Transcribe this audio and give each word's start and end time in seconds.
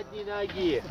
задней 0.00 0.24
ноги. 0.24 0.82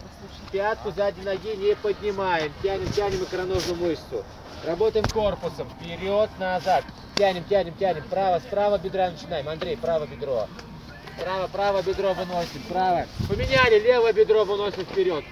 Пятку 0.51 0.91
задней 0.91 1.23
ноги 1.23 1.55
не 1.55 1.75
поднимаем. 1.75 2.51
Тянем, 2.61 2.91
тянем 2.91 3.23
икроножную 3.23 3.79
мышцу. 3.79 4.23
Работаем 4.65 5.05
корпусом. 5.05 5.67
Вперед, 5.69 6.29
назад. 6.39 6.83
Тянем, 7.15 7.43
тянем, 7.45 7.73
тянем. 7.75 8.03
Право, 8.09 8.39
справа 8.39 8.77
бедра 8.77 9.09
начинаем. 9.09 9.47
Андрей, 9.49 9.77
право 9.77 10.05
бедро. 10.05 10.47
Право, 11.23 11.47
право 11.47 11.81
бедро 11.81 12.13
выносим. 12.13 12.61
Право. 12.69 13.05
Поменяли. 13.27 13.79
Левое 13.79 14.13
бедро 14.13 14.45
выносим 14.45 14.85
вперед. 14.85 15.23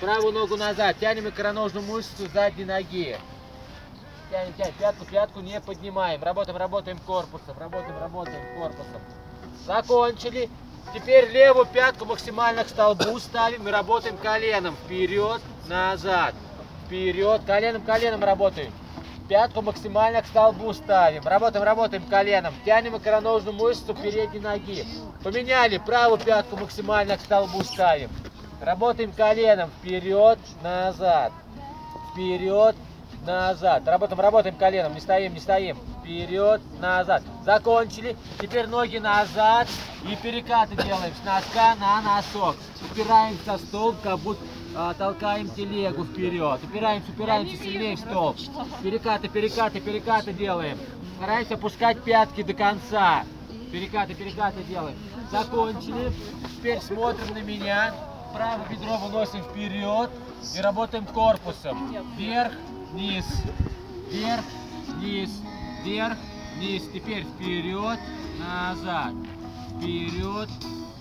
Правую 0.00 0.32
ногу 0.32 0.56
назад. 0.56 0.96
Тянем 0.98 1.28
икроножную 1.28 1.86
мышцу 1.86 2.28
задней 2.32 2.64
ноги. 2.64 3.16
Тянем, 4.30 4.52
тянем. 4.54 4.74
Пятку, 4.78 5.04
пятку 5.04 5.40
не 5.40 5.60
поднимаем. 5.60 6.22
Работаем, 6.22 6.56
работаем 6.56 6.98
корпусом. 6.98 7.56
Работаем, 7.58 7.98
работаем 7.98 8.58
корпусом. 8.58 9.00
Закончили. 9.66 10.50
Теперь 10.94 11.30
левую 11.30 11.66
пятку 11.66 12.04
максимально 12.04 12.64
к 12.64 12.68
столбу 12.68 13.18
ставим 13.18 13.66
и 13.66 13.70
работаем 13.70 14.16
коленом. 14.18 14.76
Вперед, 14.84 15.40
назад. 15.66 16.34
Вперед. 16.86 17.40
Коленом, 17.46 17.82
коленом 17.82 18.22
работаем. 18.22 18.72
Пятку 19.28 19.62
максимально 19.62 20.20
к 20.20 20.26
столбу 20.26 20.72
ставим. 20.74 21.26
Работаем, 21.26 21.64
работаем 21.64 22.02
коленом. 22.04 22.52
Тянем 22.66 22.96
икроножную 22.96 23.56
мышцу 23.56 23.94
передней 23.94 24.40
ноги. 24.40 24.84
Поменяли. 25.22 25.78
Правую 25.78 26.18
пятку 26.18 26.56
максимально 26.56 27.16
к 27.16 27.20
столбу 27.20 27.64
ставим. 27.64 28.10
Работаем 28.60 29.12
коленом. 29.12 29.70
Вперед, 29.80 30.38
назад. 30.62 31.32
Вперед, 32.12 32.76
назад. 33.24 33.86
Работаем, 33.86 34.20
работаем 34.20 34.56
коленом. 34.56 34.92
Не 34.94 35.00
стоим, 35.00 35.32
не 35.32 35.40
стоим. 35.40 35.78
Вперед, 36.02 36.60
назад. 36.80 37.22
Закончили. 37.44 38.16
Теперь 38.40 38.66
ноги 38.66 38.96
назад 38.96 39.68
и 40.02 40.16
перекаты 40.16 40.74
делаем 40.74 41.12
с 41.14 41.24
носка 41.24 41.76
на 41.76 42.02
носок. 42.02 42.56
Упираемся 42.90 43.56
в 43.56 43.60
столб, 43.60 43.96
как 44.02 44.18
будто 44.18 44.42
а, 44.74 44.94
толкаем 44.94 45.48
телегу 45.50 46.04
вперед. 46.04 46.60
Упираемся, 46.64 47.10
упираемся 47.12 47.56
сильнее 47.56 47.94
в 47.94 48.00
столб. 48.00 48.36
Перекаты, 48.82 49.28
перекаты, 49.28 49.80
перекаты 49.80 50.32
делаем. 50.32 50.76
Стараемся 51.18 51.54
опускать 51.54 52.02
пятки 52.02 52.42
до 52.42 52.52
конца. 52.52 53.24
Перекаты, 53.70 54.14
перекаты 54.14 54.64
делаем. 54.64 54.96
Закончили. 55.30 56.12
Теперь 56.56 56.80
смотрим 56.80 57.32
на 57.32 57.42
меня. 57.42 57.94
Правое 58.34 58.66
бедро 58.68 58.96
выносим 58.96 59.42
вперед 59.44 60.10
и 60.56 60.60
работаем 60.60 61.06
корпусом. 61.06 61.94
Вверх, 62.16 62.52
вниз, 62.92 63.26
вверх, 64.10 64.44
вниз, 64.88 65.30
вверх, 65.84 66.16
вниз. 66.56 66.82
Теперь 66.92 67.24
вперед, 67.24 67.98
назад, 68.38 69.14
вперед, 69.78 70.48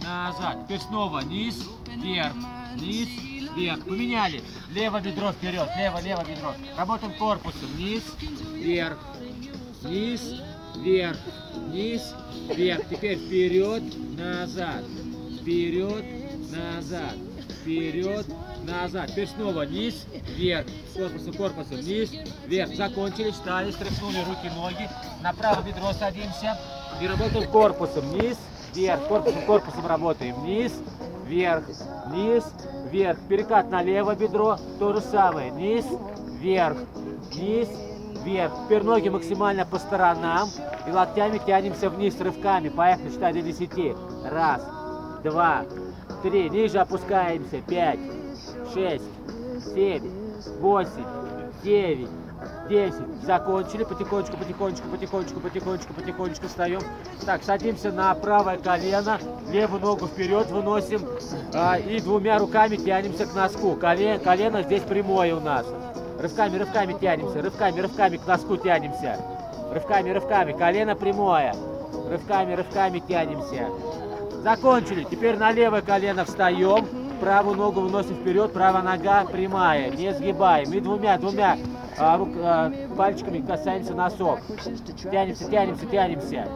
назад. 0.04 0.66
Теперь 0.66 0.80
снова 0.80 1.20
низ, 1.20 1.64
вверх, 1.88 2.34
низ, 2.76 3.10
вверх. 3.56 3.84
Поменяли. 3.86 4.44
Лево 4.74 5.00
бедро 5.00 5.32
вперед, 5.32 5.70
лево, 5.78 6.02
лево 6.02 6.24
бедро. 6.28 6.54
Работаем 6.78 7.14
корпусом. 7.14 7.78
Низ, 7.78 8.04
вверх, 8.54 8.98
низ, 9.84 10.36
вверх, 10.76 11.18
низ, 11.72 12.14
вверх. 12.50 12.88
Теперь 12.90 13.18
вперед, 13.18 13.84
назад, 14.18 14.84
вперед, 15.42 16.06
назад, 16.52 17.16
вперед, 17.62 18.26
назад. 18.66 19.10
Теперь 19.10 19.28
снова 19.28 19.64
низ, 19.64 20.06
вверх, 20.36 20.68
корпусом, 20.96 21.34
корпусом, 21.34 21.78
низ, 21.82 22.12
вверх. 22.46 22.76
Закончили, 22.76 23.32
встали, 23.32 23.72
стряхнули 23.72 24.20
руки, 24.20 24.50
ноги. 24.56 24.90
На 25.22 25.34
правое 25.34 25.64
бедро 25.64 25.94
садимся 25.94 26.58
и 27.02 27.08
работаем 27.08 27.50
корпусом. 27.50 28.14
Низ, 28.14 28.38
вверх, 28.74 29.08
корпусом, 29.08 29.42
корпусом 29.46 29.88
работаем. 29.88 30.44
Низ, 30.44 30.74
вверх, 31.28 31.64
низ, 32.14 32.44
вверх. 32.92 33.20
Перекат 33.28 33.70
на 33.70 33.82
левое 33.82 34.16
бедро, 34.16 34.58
то 34.80 34.94
же 34.94 35.02
самое. 35.02 35.52
Низ, 35.52 35.86
вверх, 36.40 36.78
низ, 37.34 37.70
вверх. 38.24 38.54
Теперь 38.66 38.84
ноги 38.84 39.10
максимально 39.10 39.66
по 39.66 39.80
сторонам 39.80 40.50
и 40.88 40.92
локтями 40.92 41.40
тянемся 41.46 41.90
вниз 41.90 42.20
рывками. 42.20 42.70
Поехали, 42.70 43.10
считай 43.10 43.34
до 43.34 43.42
10. 43.42 43.96
Раз, 44.26 44.62
два, 45.24 45.66
три. 46.24 46.50
Ниже 46.50 46.80
опускаемся. 46.80 47.62
Пять, 47.68 48.00
шесть, 48.74 49.04
семь, 49.74 50.10
восемь, 50.60 51.06
девять, 51.64 52.10
десять. 52.70 53.24
Закончили. 53.26 53.84
Потихонечку, 53.84 54.38
потихонечку, 54.38 54.88
потихонечку, 54.90 55.40
потихонечку, 55.40 55.94
потихонечку 55.94 56.48
встаем. 56.48 56.82
Так, 57.26 57.44
садимся 57.44 57.92
на 57.92 58.14
правое 58.16 58.58
колено. 58.58 59.20
Левую 59.52 59.82
ногу 59.82 60.08
вперед 60.08 60.50
выносим. 60.50 61.02
а, 61.54 61.78
и 61.78 62.00
двумя 62.00 62.40
руками 62.40 62.78
тянемся 62.78 63.26
к 63.26 63.36
носку. 63.36 63.76
Колено, 63.76 64.20
колено 64.20 64.64
здесь 64.64 64.84
прямое 64.84 65.36
у 65.36 65.40
нас. 65.40 65.66
Рывками, 66.20 66.58
рывками 66.58 66.94
тянемся. 67.00 67.42
Рывками, 67.42 67.80
рывками 67.80 68.18
к 68.18 68.28
носку 68.28 68.58
тянемся. 68.58 69.18
Рывками, 69.72 70.10
рывками. 70.10 70.54
Колено 70.54 70.96
прямое. 70.96 71.56
Рывками, 72.10 72.54
рывками 72.54 73.00
тянемся. 73.00 73.68
Закончили. 74.44 75.04
Теперь 75.04 75.38
на 75.38 75.52
левое 75.52 75.82
колено 75.82 76.26
встаем. 76.26 77.01
Правую 77.22 77.56
ногу 77.56 77.82
выносим 77.82 78.16
вперед. 78.16 78.52
Правая 78.52 78.82
нога 78.82 79.26
прямая. 79.26 79.92
Не 79.92 80.12
сгибаем. 80.12 80.74
И 80.74 80.80
двумя, 80.80 81.20
двумя 81.20 81.56
а, 82.00 82.18
рук, 82.18 82.30
а, 82.36 82.72
пальчиками 82.98 83.46
касаемся 83.46 83.94
носок. 83.94 84.40
Тянемся, 85.12 85.48
тянемся, 85.48 85.86
тянемся. 85.86 86.48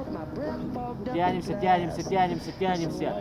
Тянемся, 1.13 1.53
тянемся, 1.53 2.03
тянемся, 2.03 2.51
тянемся. 2.59 3.13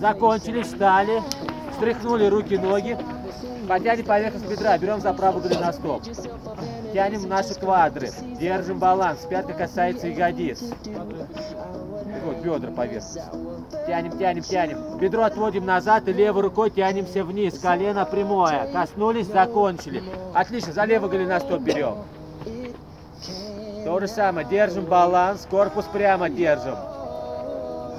Закончили, 0.00 0.62
встали. 0.62 1.22
Встряхнули 1.70 2.26
руки, 2.26 2.58
ноги. 2.58 2.98
Потянем 3.68 4.04
поверхность 4.04 4.50
бедра. 4.50 4.76
Берем 4.76 5.00
за 5.00 5.12
правый 5.12 5.40
голеностоп. 5.40 6.02
Тянем 6.92 7.28
наши 7.28 7.54
квадры. 7.54 8.10
Держим 8.38 8.78
баланс. 8.78 9.20
Пятка 9.28 9.54
касается 9.54 10.08
ягодиц. 10.08 10.62
Вот 12.24 12.36
бедра 12.42 12.70
поверхность. 12.70 13.18
Тянем, 13.86 14.18
тянем, 14.18 14.42
тянем. 14.42 14.98
Бедро 14.98 15.22
отводим 15.22 15.64
назад 15.64 16.06
и 16.08 16.12
левой 16.12 16.42
рукой 16.42 16.70
тянемся 16.70 17.24
вниз. 17.24 17.58
Колено 17.58 18.04
прямое. 18.04 18.70
Коснулись, 18.72 19.26
закончили. 19.26 20.02
Отлично, 20.34 20.72
за 20.72 20.84
левый 20.84 21.10
голеностоп 21.10 21.62
берем. 21.62 21.96
То 23.84 23.98
же 23.98 24.06
самое. 24.06 24.46
Держим 24.46 24.84
баланс. 24.84 25.46
Корпус 25.50 25.86
прямо 25.86 26.28
держим. 26.28 26.76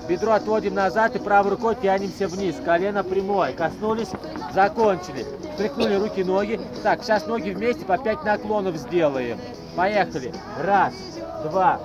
Бедро 0.07 0.33
отводим 0.33 0.73
назад 0.73 1.15
и 1.15 1.19
правой 1.19 1.51
рукой 1.51 1.75
тянемся 1.75 2.27
вниз. 2.27 2.55
Колено 2.63 3.03
прямое. 3.03 3.53
Коснулись, 3.53 4.09
закончили. 4.53 5.25
Встряхнули 5.51 5.95
руки, 5.95 6.23
ноги. 6.23 6.59
Так, 6.81 7.03
сейчас 7.03 7.25
ноги 7.25 7.51
вместе 7.51 7.85
по 7.85 7.97
5 7.97 8.25
наклонов 8.25 8.75
сделаем. 8.75 9.39
Поехали. 9.75 10.33
Раз, 10.61 10.93
два, 11.43 11.79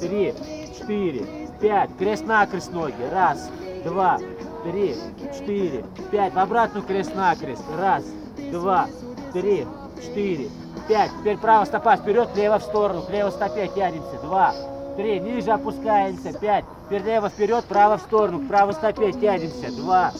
три, 0.00 0.34
четыре, 0.78 1.26
пять. 1.60 1.90
Крест-накрест 1.98 2.72
ноги. 2.72 3.02
Раз, 3.12 3.50
два, 3.84 4.18
три, 4.64 4.94
четыре, 5.36 5.84
пять. 6.12 6.32
В 6.32 6.38
обратную 6.38 6.86
крест-накрест. 6.86 7.62
Раз, 7.76 8.04
два, 8.52 8.86
три, 9.32 9.66
четыре, 10.00 10.48
пять. 10.86 11.10
Теперь 11.20 11.38
правая 11.38 11.66
стопа 11.66 11.96
вперед, 11.96 12.28
лево 12.36 12.60
в 12.60 12.62
сторону. 12.62 13.02
К 13.02 13.10
левой 13.10 13.32
стопе 13.32 13.68
тянемся. 13.74 14.18
Два, 14.22 14.54
три. 14.96 15.20
Ниже 15.20 15.50
опускаемся. 15.52 16.32
Пять. 16.32 16.64
Теперь 16.86 17.02
лево 17.02 17.28
вперед, 17.28 17.64
право 17.64 17.98
в 17.98 18.02
сторону. 18.02 18.40
К 18.40 18.48
правой 18.48 18.74
стопе 18.74 19.12
тянемся. 19.12 19.70
Два, 19.76 20.12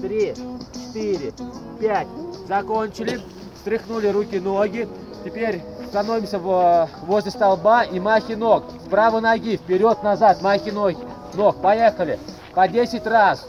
три, 0.00 0.34
четыре, 0.74 1.32
пять. 1.80 2.08
Закончили. 2.48 3.20
Встряхнули 3.56 4.08
руки, 4.08 4.40
ноги. 4.40 4.88
Теперь 5.24 5.62
становимся 5.88 6.38
возле 6.38 7.30
столба 7.30 7.84
и 7.84 8.00
махи 8.00 8.32
ног. 8.32 8.64
С 8.84 8.88
правой 8.88 9.20
ноги 9.20 9.56
вперед-назад, 9.56 10.40
махи 10.42 10.70
ноги. 10.70 10.98
Ног. 11.34 11.60
Поехали. 11.60 12.18
По 12.54 12.66
10 12.66 13.06
раз. 13.06 13.46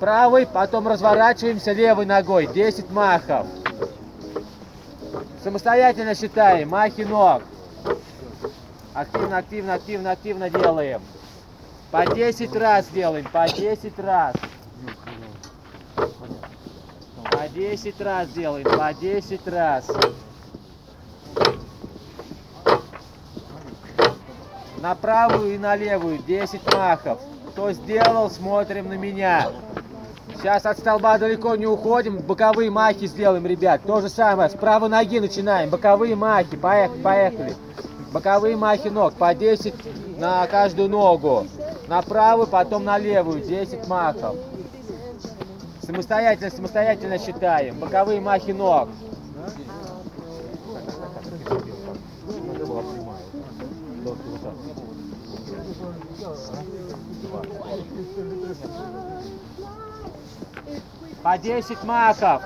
Правый, 0.00 0.46
потом 0.46 0.86
разворачиваемся 0.86 1.72
левой 1.72 2.06
ногой. 2.06 2.46
10 2.46 2.90
махов. 2.90 3.46
Самостоятельно 5.42 6.14
считаем. 6.14 6.70
Махи 6.70 7.02
ног. 7.02 7.42
Активно, 8.98 9.38
активно, 9.38 9.74
активно, 9.74 10.10
активно 10.10 10.50
делаем. 10.50 11.00
По 11.92 12.04
10 12.04 12.56
раз 12.56 12.88
делаем, 12.88 13.28
по 13.32 13.46
10 13.46 13.96
раз. 14.00 14.34
По 17.30 17.48
10 17.48 18.00
раз 18.00 18.28
делаем, 18.30 18.64
по 18.64 18.92
10 18.92 19.46
раз. 19.46 19.86
На 24.78 24.96
правую 24.96 25.54
и 25.54 25.58
на 25.58 25.76
левую 25.76 26.18
10 26.18 26.60
махов. 26.74 27.20
Кто 27.52 27.70
сделал, 27.70 28.28
смотрим 28.32 28.88
на 28.88 28.94
меня. 28.94 29.52
Сейчас 30.34 30.66
от 30.66 30.76
столба 30.76 31.18
далеко 31.18 31.54
не 31.54 31.66
уходим, 31.66 32.18
боковые 32.18 32.72
махи 32.72 33.06
сделаем, 33.06 33.46
ребят. 33.46 33.80
То 33.86 34.00
же 34.00 34.08
самое, 34.08 34.50
с 34.50 34.54
правой 34.54 34.88
ноги 34.88 35.20
начинаем, 35.20 35.70
боковые 35.70 36.16
махи, 36.16 36.56
поехали, 36.56 37.00
поехали. 37.00 37.56
Боковые 38.12 38.56
махи 38.56 38.88
ног, 38.88 39.14
по 39.14 39.34
10 39.34 39.74
на 40.18 40.46
каждую 40.46 40.88
ногу. 40.88 41.46
На 41.88 42.00
правую, 42.02 42.46
потом 42.46 42.84
на 42.84 42.98
левую, 42.98 43.42
10 43.42 43.86
махов. 43.86 44.36
Самостоятельно, 45.82 46.50
самостоятельно 46.50 47.18
считаем. 47.18 47.78
Боковые 47.78 48.20
махи 48.20 48.52
ног. 48.52 48.88
По 61.22 61.36
10 61.36 61.84
махов. 61.84 62.42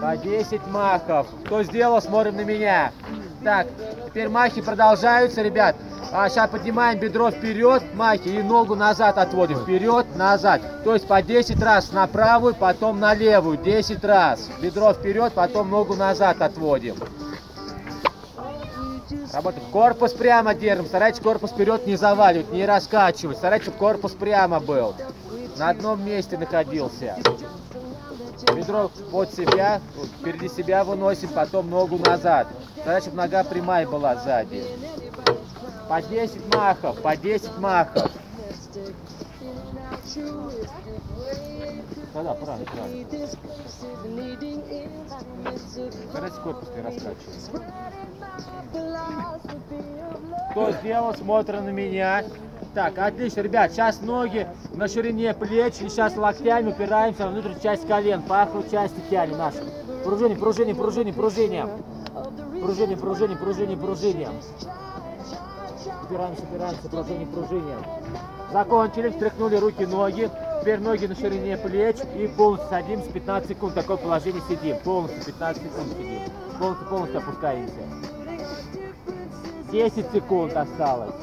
По 0.00 0.16
10 0.16 0.66
махов. 0.66 1.26
Кто 1.44 1.62
сделал, 1.62 2.02
смотрим 2.02 2.36
на 2.36 2.44
меня. 2.44 2.92
Так, 3.46 3.68
теперь 4.08 4.28
махи 4.28 4.60
продолжаются, 4.60 5.40
ребят. 5.40 5.76
А 6.10 6.28
сейчас 6.28 6.50
поднимаем 6.50 6.98
бедро 6.98 7.30
вперед, 7.30 7.80
махи, 7.94 8.26
и 8.26 8.42
ногу 8.42 8.74
назад 8.74 9.18
отводим. 9.18 9.58
Вперед, 9.58 10.04
назад. 10.16 10.82
То 10.82 10.94
есть 10.94 11.06
по 11.06 11.22
10 11.22 11.62
раз 11.62 11.92
на 11.92 12.08
правую, 12.08 12.56
потом 12.56 12.98
на 12.98 13.14
левую. 13.14 13.56
10 13.56 14.04
раз. 14.04 14.50
Бедро 14.60 14.92
вперед, 14.94 15.32
потом 15.32 15.70
ногу 15.70 15.94
назад 15.94 16.42
отводим. 16.42 16.96
Работаем. 19.32 19.64
Корпус 19.70 20.12
прямо 20.12 20.52
держим. 20.52 20.86
Старайтесь 20.86 21.20
корпус 21.20 21.52
вперед 21.52 21.86
не 21.86 21.94
заваливать, 21.94 22.50
не 22.50 22.66
раскачивать. 22.66 23.36
Старайтесь, 23.36 23.66
чтобы 23.66 23.78
корпус 23.78 24.10
прямо 24.10 24.58
был. 24.58 24.96
На 25.56 25.68
одном 25.68 26.04
месте 26.04 26.36
находился. 26.36 27.16
Бедро 28.54 28.90
под 29.10 29.32
себя, 29.34 29.80
впереди 30.20 30.48
себя 30.48 30.84
выносим, 30.84 31.28
потом 31.30 31.68
ногу 31.70 31.98
назад. 31.98 32.48
Старайтесь, 32.80 33.08
чтобы 33.08 33.22
нога 33.22 33.44
прямая 33.44 33.86
была 33.86 34.16
сзади. 34.16 34.64
По 35.88 36.02
10 36.02 36.54
махов, 36.54 37.00
по 37.00 37.16
10 37.16 37.58
махов. 37.58 38.10
Да-да, 42.14 42.34
правильно, 42.34 42.66
правильно. 42.66 43.28
Старайтесь 46.10 46.38
корпус 46.38 46.68
не 46.74 46.82
раскачивать. 46.82 47.50
Кто 50.50 50.72
сделал, 50.72 51.14
смотрит 51.14 51.62
на 51.62 51.70
меня. 51.70 52.24
Так, 52.76 52.98
отлично, 52.98 53.40
ребят, 53.40 53.72
сейчас 53.72 54.02
ноги 54.02 54.46
на 54.74 54.86
ширине 54.86 55.32
плеч, 55.32 55.76
и 55.80 55.88
сейчас 55.88 56.14
локтями 56.14 56.72
упираемся 56.72 57.26
в 57.26 57.30
внутреннюю 57.30 57.58
часть 57.62 57.88
колен, 57.88 58.20
паховую 58.20 58.68
часть 58.70 58.92
тянем 59.08 59.38
наши. 59.38 59.64
Пружине, 60.04 60.36
пружине, 60.36 60.74
пружине, 60.74 61.14
пружине. 61.14 61.66
Пружине, 62.60 62.98
пружине, 62.98 63.36
пружине, 63.36 63.76
пружине. 63.78 64.28
Упираемся, 66.04 66.42
упираемся, 66.42 66.88
пружине, 66.90 67.26
пружине. 67.26 67.76
Закончили, 68.52 69.08
встряхнули 69.08 69.56
руки, 69.56 69.86
ноги. 69.86 70.30
Теперь 70.60 70.80
ноги 70.80 71.06
на 71.06 71.14
ширине 71.14 71.56
плеч 71.56 71.96
и 72.14 72.26
полностью 72.26 72.68
садимся, 72.68 73.10
15 73.10 73.48
секунд, 73.48 73.72
в 73.72 73.76
таком 73.76 73.96
положении 73.96 74.42
сидим. 74.50 74.76
Полностью 74.80 75.24
15 75.24 75.62
секунд 75.62 75.88
сидим. 75.96 76.20
Полностью, 76.58 76.88
полностью 76.88 77.18
опускаемся. 77.20 77.72
10 79.72 80.12
секунд 80.12 80.54
осталось. 80.54 81.14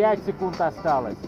5 0.00 0.24
секунд 0.24 0.58
осталось. 0.58 1.18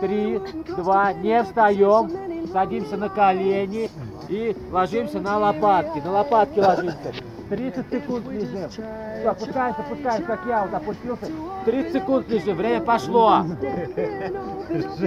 3, 0.00 0.40
2, 0.78 1.12
не 1.12 1.44
встаем. 1.44 2.10
Садимся 2.50 2.96
на 2.96 3.10
колени 3.10 3.90
и 4.30 4.56
ложимся 4.72 5.20
на 5.20 5.36
лопатки. 5.36 5.98
На 5.98 6.12
лопатки 6.12 6.60
ложимся. 6.60 7.12
30 7.50 7.90
секунд 7.90 8.26
лежим. 8.28 8.68
Все, 8.70 9.28
опускаемся, 9.28 9.80
опускаемся, 9.80 10.22
как 10.26 10.46
я 10.46 10.62
вот 10.62 10.72
опустился. 10.74 11.26
30 11.66 11.92
секунд 11.92 12.28
лежим, 12.30 12.56
время 12.56 12.80
пошло. 12.80 13.44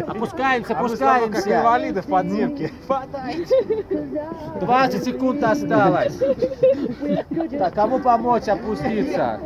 Опускаемся, 0.07 0.77
опускаемся. 0.77 1.59
инвалиды 1.59 2.01
в 2.01 2.05
подземке. 2.07 2.71
20 4.59 5.03
секунд 5.03 5.43
осталось. 5.43 6.19
Так, 7.57 7.73
кому 7.73 7.99
помочь 7.99 8.47
опуститься? 8.47 9.39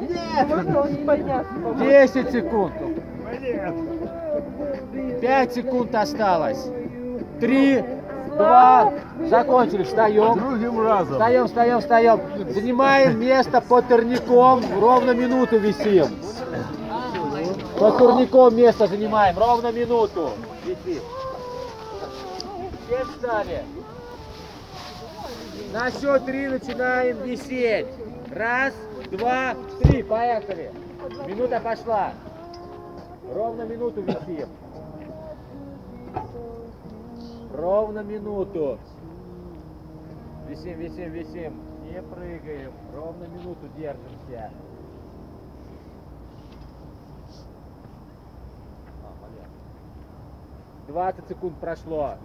10 1.79 2.31
секунд. 2.31 2.73
5 5.22 5.54
секунд 5.54 5.96
осталось. 5.96 6.68
3, 7.40 7.84
2, 8.36 8.94
закончили. 9.30 9.84
Встаем. 9.84 10.38
Другим 10.40 10.80
разом. 10.80 11.13
Встаем, 11.13 11.48
встаем, 11.48 11.80
встаем. 11.80 12.19
Занимаем 12.54 13.19
место 13.19 13.62
под 13.62 13.88
турником. 13.88 14.63
Ровно 14.80 15.12
минуту 15.12 15.57
висим. 15.57 16.07
Под 17.80 17.98
турником 17.98 18.56
место 18.56 18.88
занимаем. 18.88 19.38
Ровно 19.38 19.72
минуту. 19.72 20.31
Висим. 20.66 21.01
Все 22.88 23.04
встали. 23.06 23.63
На 25.74 25.92
счет 25.92 26.25
три 26.25 26.48
начинаем 26.48 27.18
висеть. 27.24 27.88
Раз, 28.31 28.74
два, 29.12 29.56
три. 29.81 30.04
Поехали. 30.04 30.72
Минута 31.28 31.60
пошла. 31.60 32.12
Ровно 33.33 33.63
минуту 33.63 34.01
висим. 34.01 34.50
Ровно 37.54 38.04
минуту. 38.04 38.80
Висим, 40.48 40.77
висим, 40.77 41.12
висим. 41.12 41.54
Не 41.83 42.01
прыгаем. 42.01 42.72
Ровно 42.95 43.25
минуту 43.25 43.68
держимся. 43.77 44.51
А. 44.51 44.51
20 50.88 51.27
секунд 51.27 51.57
прошло. 51.60 52.16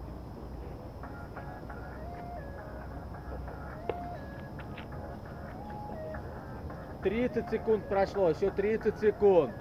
Тридцать 7.03 7.49
секунд 7.49 7.89
прошло, 7.89 8.29
еще 8.29 8.51
30 8.51 8.99
секунд. 8.99 9.53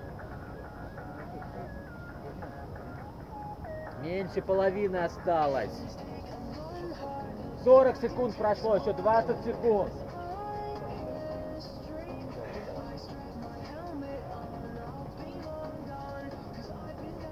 Меньше 4.09 4.41
половины 4.41 4.97
осталось. 4.97 5.69
40 7.63 7.97
секунд 7.97 8.35
прошло, 8.35 8.77
еще 8.77 8.91
20 8.91 9.45
секунд. 9.45 9.91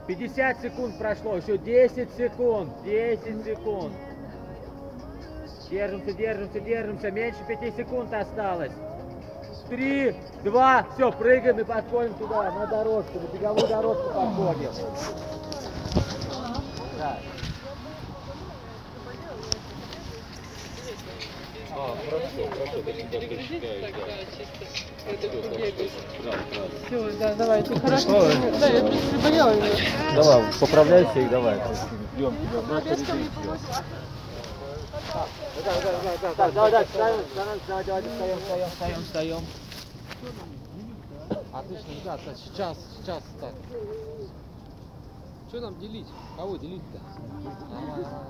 Пятьдесят 0.05 0.61
секунд 0.61 0.99
прошло, 0.99 1.37
еще 1.37 1.57
10 1.57 2.13
секунд, 2.15 2.69
10 2.83 3.43
секунд. 3.43 3.93
Держимся, 5.71 6.13
держимся, 6.13 6.59
держимся, 6.59 7.11
меньше 7.11 7.39
5 7.47 7.75
секунд 7.75 8.13
осталось. 8.13 8.71
Три, 9.67 10.15
два, 10.43 10.85
все, 10.93 11.11
прыгаем 11.11 11.59
и 11.59 11.63
подходим 11.63 12.13
туда, 12.13 12.51
на 12.51 12.67
дорожку, 12.67 13.19
на 13.19 13.35
беговую 13.35 13.67
дорожку 13.67 14.13
подходим. 14.13 15.36
Да. 17.07 17.17
Все, 26.87 27.11
да, 27.19 27.35
давайте, 27.35 27.79
хорошо. 27.79 28.29
Да, 28.59 28.67
я 28.67 28.83
приболела. 28.83 29.55
Давай, 30.15 30.43
поправляйся 30.59 31.19
и 31.19 31.29
давай. 31.29 31.57
Идем, 32.17 32.35
идем. 32.35 32.65
Да, 32.67 32.81
да, 36.37 36.51
да, 36.51 36.69
да, 36.69 36.83
встаем, 36.83 37.19
встаем, 37.29 37.59
давай, 37.67 37.83
давай, 37.85 38.01
встаем, 38.03 38.39
встаем, 38.39 38.69
встаем, 38.69 39.03
встаем. 39.03 39.45
Отлично, 41.53 41.91
ребята, 42.01 42.35
сейчас, 42.35 42.77
сейчас 42.99 43.23
так. 43.39 43.53
Что 45.47 45.61
нам 45.61 45.79
делить? 45.79 46.07
Кого 46.35 46.57
делить-то? 46.57 46.99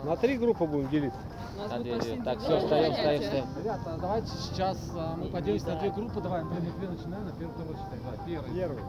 На 0.06 0.16
три 0.18 0.38
группы 0.38 0.66
будем 0.66 0.88
делиться. 0.90 1.20
На 1.58 1.80
две, 1.80 1.98
две. 1.98 2.22
Так, 2.22 2.40
все, 2.40 2.60
встаем, 2.60 2.94
встаем, 2.94 3.22
встаем. 3.22 3.46
Ребята, 3.58 3.98
давайте 4.00 4.28
сейчас 4.28 4.78
а, 4.96 5.16
мы 5.16 5.28
поделимся 5.30 5.68
на 5.70 5.80
две 5.80 5.90
группы. 5.90 6.22
Давай, 6.22 6.44
мы 6.44 6.54
на 6.54 6.62
две 6.62 6.88
начинаем, 6.88 7.26
на 7.26 7.32
первый, 7.32 7.54
второй 7.54 7.76
считай. 7.76 8.00
Давай, 8.00 8.20
первый. 8.28 8.52
Первый. 8.54 8.84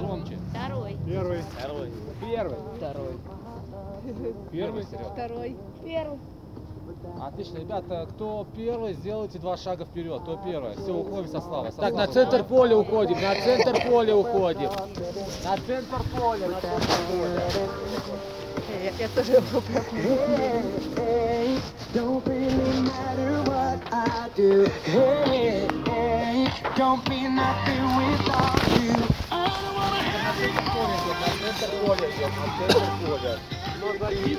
Громче. 0.00 0.38
Второй. 0.50 0.96
Первый. 1.06 1.44
Первый. 2.22 2.56
Второй. 2.76 3.18
Первый. 4.50 4.84
Второй. 4.84 5.56
Первый. 5.84 6.18
Отлично, 7.20 7.58
ребята, 7.58 8.06
кто 8.10 8.46
первый, 8.56 8.92
сделайте 8.94 9.38
два 9.38 9.56
шага 9.56 9.84
вперед. 9.84 10.22
Кто 10.22 10.36
первый? 10.44 10.74
Все, 10.76 10.92
уходим 10.92 11.28
со 11.28 11.40
славой. 11.40 11.72
со 11.72 11.80
Так, 11.80 11.94
на 11.94 12.06
центр 12.06 12.44
поля 12.44 12.76
уходим, 12.76 13.20
на 13.20 13.34
центр 13.34 13.88
поля 13.88 14.16
уходим. 14.16 14.70
На 15.44 15.56
центр 15.66 16.02
поля, 16.16 16.48
на 16.48 16.60
центр 16.60 16.86
поля. 17.10 17.42
Я, 18.82 18.90
я 18.98 19.08
тоже 19.08 19.42
Don't 21.94 22.26
really 22.26 22.80
matter 22.82 23.42
what 23.46 23.78
I 23.92 24.28
do. 24.34 24.66
Hey, 24.84 25.68
hey, 25.86 26.48
Don't 26.76 27.08
be 27.08 27.28
nothing 27.28 27.84
without 27.96 28.58
you. 28.82 28.94
I 29.30 29.46
don't 29.62 29.74
wanna 29.78 30.02
have 30.02 30.38
На 31.20 31.28
центр 31.38 31.70
поля 31.86 32.08
на 32.08 32.46
центр 32.58 32.90
поля. 33.06 33.63
Но 33.80 33.98
забить 33.98 34.38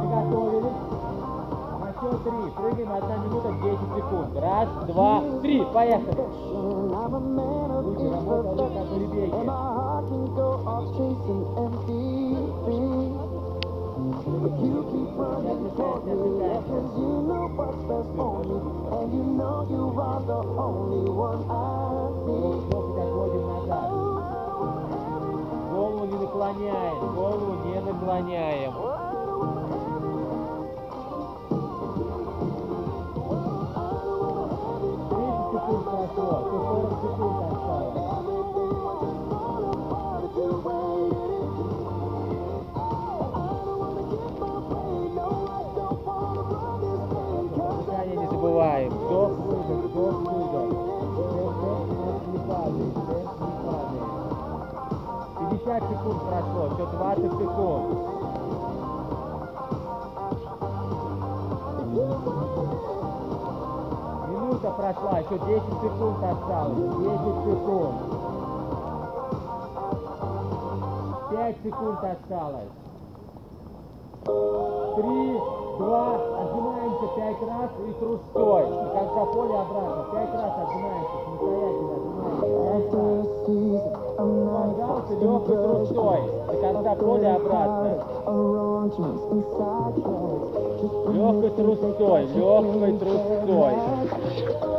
Приготовились. 0.00 0.80
На 1.80 1.88
счет 1.92 2.16
три. 2.24 2.50
Прыгаем 2.56 2.92
одна 2.92 3.16
минута 3.18 3.52
10 3.62 3.78
секунд. 3.96 4.36
Раз, 4.36 4.68
два, 4.86 5.22
три. 5.42 5.64
Поехали. 5.72 6.24
I'm 6.94 7.14
a 7.14 7.20
man 7.20 7.70
of 7.70 7.84
Руки 7.84 8.08
работают 8.08 8.72
как 8.72 8.88
прибеги. 8.94 9.44
My 9.44 9.52
heart 9.52 10.08
can 10.08 10.24
go 10.34 10.48
off 10.64 10.84
chasing 10.96 11.44
empty 11.58 12.36
things. 12.64 13.20
You 14.64 14.78
keep 14.90 15.10
running 15.18 15.64
for 15.76 15.94
me, 16.04 16.14
cause 16.66 16.90
you 16.96 17.10
know 17.28 17.44
what's 17.56 17.82
best 17.88 18.10
for 18.16 18.34
me. 18.44 18.56
And 18.96 19.08
you 19.12 19.24
know 19.36 19.66
you 19.68 19.84
are 20.00 20.20
the 20.22 20.40
only 20.58 21.10
one 21.10 21.44
I 21.50 21.52
need. 22.26 22.77
Наклоняем, 26.39 27.15
голову 27.15 27.65
не 27.65 27.81
наклоняем. 27.81 29.08
Прошло, 56.39 56.65
еще 56.67 56.85
20 56.85 57.23
секунд. 57.37 57.85
Минута 64.29 64.71
прошла, 64.71 65.19
еще 65.19 65.37
10 65.37 65.63
секунд 65.81 66.23
осталось. 66.23 66.77
10 66.77 67.19
секунд. 67.45 67.95
5 71.31 71.55
секунд 71.63 72.03
осталось. 72.03 72.69
Три, 74.95 75.39
два, 75.77 76.15
отжимаемся 76.41 77.07
пять 77.15 77.41
раз 77.47 77.71
и 77.87 77.91
трустой. 77.93 78.65
До 78.67 78.89
конца 78.89 79.25
поля 79.25 79.61
обратно. 79.61 80.05
Пять 80.11 80.33
раз 80.33 80.53
отжимаемся, 80.57 81.17
самостоятельно 81.25 81.98
легкой 85.21 85.57
трустой. 85.57 86.19
До 86.47 86.53
конца 86.61 86.95
поля 86.95 87.35
обратно. 87.35 87.91
Легкой 91.13 91.49
трустой, 91.51 92.25
легкой 92.35 92.93
трустой. 92.97 93.73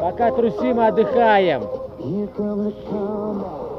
Пока 0.00 0.31
трусим, 0.33 0.81
отдыхаем. 0.81 1.62
Here 2.00 2.29
comes 2.35 2.64
the 2.64 2.73
comeback. 2.90 3.70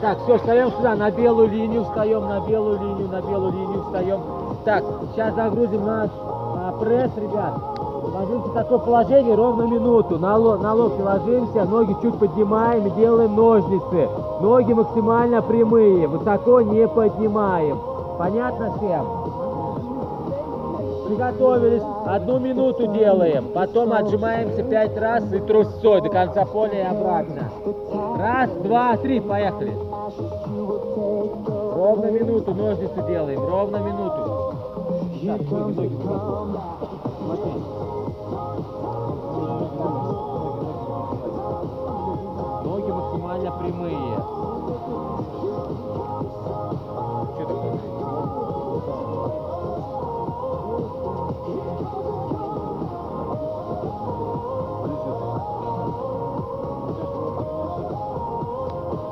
Так, 0.00 0.18
все, 0.22 0.38
встаем 0.38 0.70
сюда, 0.70 0.94
на 0.94 1.10
белую 1.10 1.48
линию, 1.48 1.84
встаем 1.84 2.26
на 2.26 2.40
белую 2.40 2.80
линию, 2.80 3.08
на 3.08 3.20
белую 3.20 3.52
линию 3.52 3.82
встаем. 3.84 4.20
Так, 4.64 4.82
сейчас 5.12 5.34
загрузим 5.34 5.84
наш 5.84 6.10
а, 6.18 6.72
пресс, 6.80 7.10
ребят. 7.16 7.54
Ложимся 8.02 8.48
в 8.48 8.54
такое 8.54 8.78
положение 8.78 9.34
ровно 9.34 9.64
минуту. 9.64 10.18
На, 10.18 10.38
на 10.38 10.72
локти 10.72 11.02
ложимся, 11.02 11.64
ноги 11.64 11.94
чуть 12.00 12.18
поднимаем 12.18 12.94
делаем 12.94 13.36
ножницы. 13.36 14.08
Ноги 14.40 14.72
максимально 14.72 15.42
прямые, 15.42 16.08
высоко 16.08 16.62
не 16.62 16.88
поднимаем. 16.88 17.78
Понятно 18.18 18.72
всем? 18.78 19.06
Приготовились, 21.10 21.82
одну 22.06 22.38
минуту 22.38 22.86
делаем, 22.94 23.48
потом 23.52 23.92
отжимаемся 23.92 24.62
пять 24.62 24.96
раз 24.96 25.24
и 25.32 25.40
трусцой 25.40 26.02
до 26.02 26.08
конца 26.08 26.44
поля 26.44 26.82
и 26.82 26.86
обратно. 26.86 27.50
Раз, 28.16 28.48
два, 28.62 28.96
три, 28.96 29.18
поехали. 29.18 29.76
Ровно 31.74 32.12
минуту 32.12 32.54
ножницы 32.54 33.04
делаем, 33.08 33.40
ровно 33.40 33.78
минуту. 33.78 34.54
Так, 35.26 35.50
ноги, 35.50 35.72
ноги, 35.72 35.96
ноги. 37.26 37.79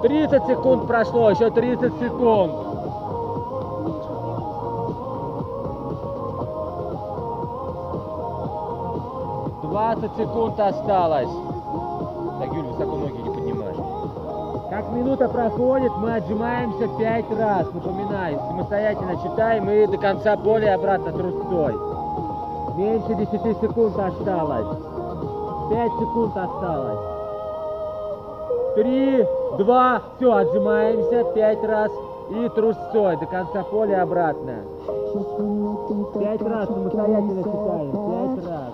30 0.08 0.46
секунд 0.46 0.86
прошло, 0.86 1.28
еще 1.28 1.50
30 1.50 1.92
секунд. 2.00 2.52
Двадцать 9.64 10.16
секунд 10.16 10.58
осталось. 10.58 11.28
Так, 12.38 12.54
Юль, 12.54 12.66
высоко 12.68 12.96
ноги 12.96 13.18
не 13.18 13.30
поднимай. 13.30 13.74
Как 14.70 14.90
минута 14.92 15.28
проходит, 15.28 15.92
мы 15.98 16.14
отжимаемся 16.16 16.88
пять 16.98 17.30
раз. 17.38 17.66
Напоминаю, 17.74 18.40
самостоятельно 18.48 19.16
читаем 19.22 19.68
и 19.68 19.86
до 19.88 19.98
конца 19.98 20.38
поля 20.38 20.76
обратно 20.76 21.12
трусцой. 21.12 21.74
Меньше 22.76 23.14
10 23.14 23.60
секунд 23.60 23.98
осталось. 23.98 24.78
5 25.68 25.92
секунд 26.00 26.34
осталось. 26.34 26.98
Три, 28.74 29.26
два, 29.56 30.02
все, 30.16 30.32
отжимаемся 30.32 31.24
пять 31.34 31.62
раз 31.64 31.90
и 32.30 32.48
трусцой 32.50 33.16
до 33.16 33.26
конца 33.26 33.62
поля 33.64 34.02
обратно. 34.02 34.56
Пять 36.14 36.42
раз 36.42 36.68
самостоятельно 36.68 37.42
считаем, 37.42 38.36
пять 38.36 38.46
раз. 38.46 38.72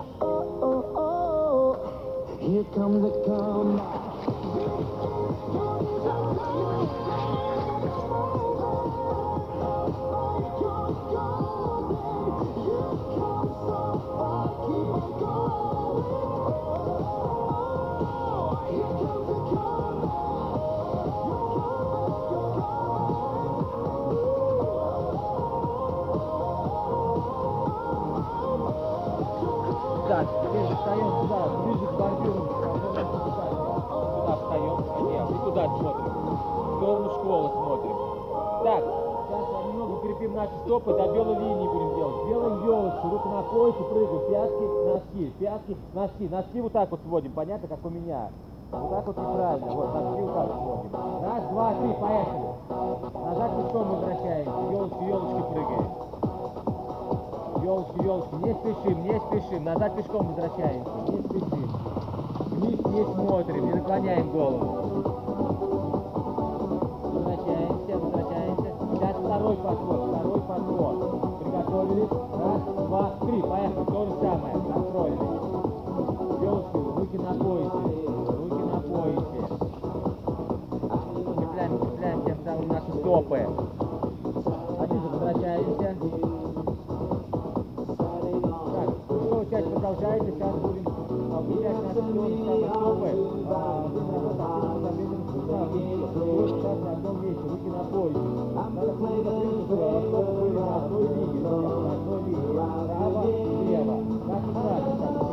Here 2.40 2.64
comes 2.74 3.00
the 3.00 3.10
comeback. 3.24 4.13
Укрепим 40.24 40.34
наши 40.34 40.52
стопы, 40.64 40.92
до 40.94 41.12
белой 41.12 41.36
линии 41.38 41.68
будем 41.68 41.96
делать. 41.96 42.28
Делаем 42.28 42.64
елочку, 42.64 43.08
руку 43.10 43.28
на 43.28 43.42
поясе, 43.42 43.84
прыгаем, 43.84 44.20
пятки, 44.30 44.62
носки, 44.86 45.32
пятки, 45.38 45.76
носки. 45.94 46.28
Носки 46.28 46.60
вот 46.60 46.72
так 46.72 46.90
вот 46.90 47.00
сводим, 47.06 47.32
понятно, 47.32 47.68
как 47.68 47.84
у 47.84 47.90
меня. 47.90 48.28
Вот 48.70 48.90
так 48.90 49.06
вот 49.06 49.16
неправильно, 49.16 49.72
вот, 49.72 49.94
носки 49.94 50.22
вот 50.22 50.34
так 50.34 50.46
сводим. 50.52 50.90
Раз, 51.24 51.44
два, 51.50 51.74
три, 51.74 51.92
поехали. 51.94 52.48
Назад 53.24 53.50
пешком 53.56 53.88
возвращаемся, 53.88 54.60
елочки, 54.70 55.04
елочки 55.04 55.42
прыгаем. 55.52 55.90
Елочки, 57.62 58.02
елочки, 58.02 58.34
не 58.34 58.54
спешим, 58.54 59.04
не 59.04 59.20
спешим, 59.20 59.64
назад 59.64 59.96
пешком 59.96 60.26
возвращаемся, 60.28 60.90
не 61.08 61.18
спешим. 61.22 61.70
Вниз 62.50 62.78
не 62.86 63.04
смотрим, 63.04 63.66
не 63.66 63.72
наклоняем 63.74 64.30
голову. 64.30 64.66
Возвращаемся, 67.12 67.98
возвращаемся. 67.98 68.74
Сейчас 68.94 69.16
второй 69.16 69.56
подход, 69.56 70.03
подход. 70.54 70.96
Приготовились. 71.40 72.10
Раз, 72.10 72.62
два, 72.86 73.10
три. 73.20 73.38
Поехали. 73.42 73.84
То 73.86 74.06
же 74.06 74.12
самое. 74.20 74.54
Контрольный. 74.72 75.28
Елочки, 76.42 76.76
руки 76.96 77.18
на 77.18 77.32
поясе. 77.34 77.78
Руки 78.38 78.62
на 78.64 78.78
поясе. 78.80 79.40
Цепляем, 81.40 81.72
цепляем 81.80 82.20
тем 82.24 82.36
самым 82.44 82.68
наши 82.68 82.92
стопы. 82.92 83.40
Один 84.80 85.00
возвращаемся. 85.00 85.88
Так, 88.74 88.90
ну, 89.08 89.44
часть 89.50 89.70
продолжается. 89.70 90.32
Сейчас 90.32 90.54
будем 90.54 90.84
выделять 91.46 91.82
наши 91.82 92.00
самые 92.00 92.68
стопы. 92.68 93.10
А, 93.48 93.90
будем 95.44 96.04
работать 104.06 105.23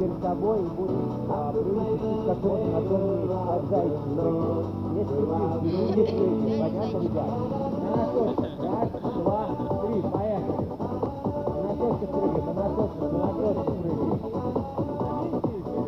перед 0.00 0.16
собой 0.22 0.58
и 0.60 0.62
будем 0.62 1.12
а, 1.28 1.52
как 1.52 2.38
можно 2.42 2.66
на 2.72 2.80
том 2.80 3.00
месте, 3.04 3.36
как 3.46 3.62
зайчик 3.68 4.00
прыгать. 4.16 4.64
Не 4.94 5.04
спешим, 5.04 5.60
не 5.60 6.52
прыгаем, 6.54 6.56
понятно, 6.58 6.98
ребят? 7.00 7.30
На 7.82 7.90
носочках, 7.96 8.52
раз, 8.60 8.88
два, 9.14 9.40
три, 9.82 9.96
поехали. 10.00 10.64
На 11.50 11.60
носочках 11.68 12.08
прыгаем, 12.08 12.44
на 12.46 12.52
носочках, 12.54 13.08
на 13.12 13.18
носочках 13.20 13.76
прыгаем. 13.76 14.20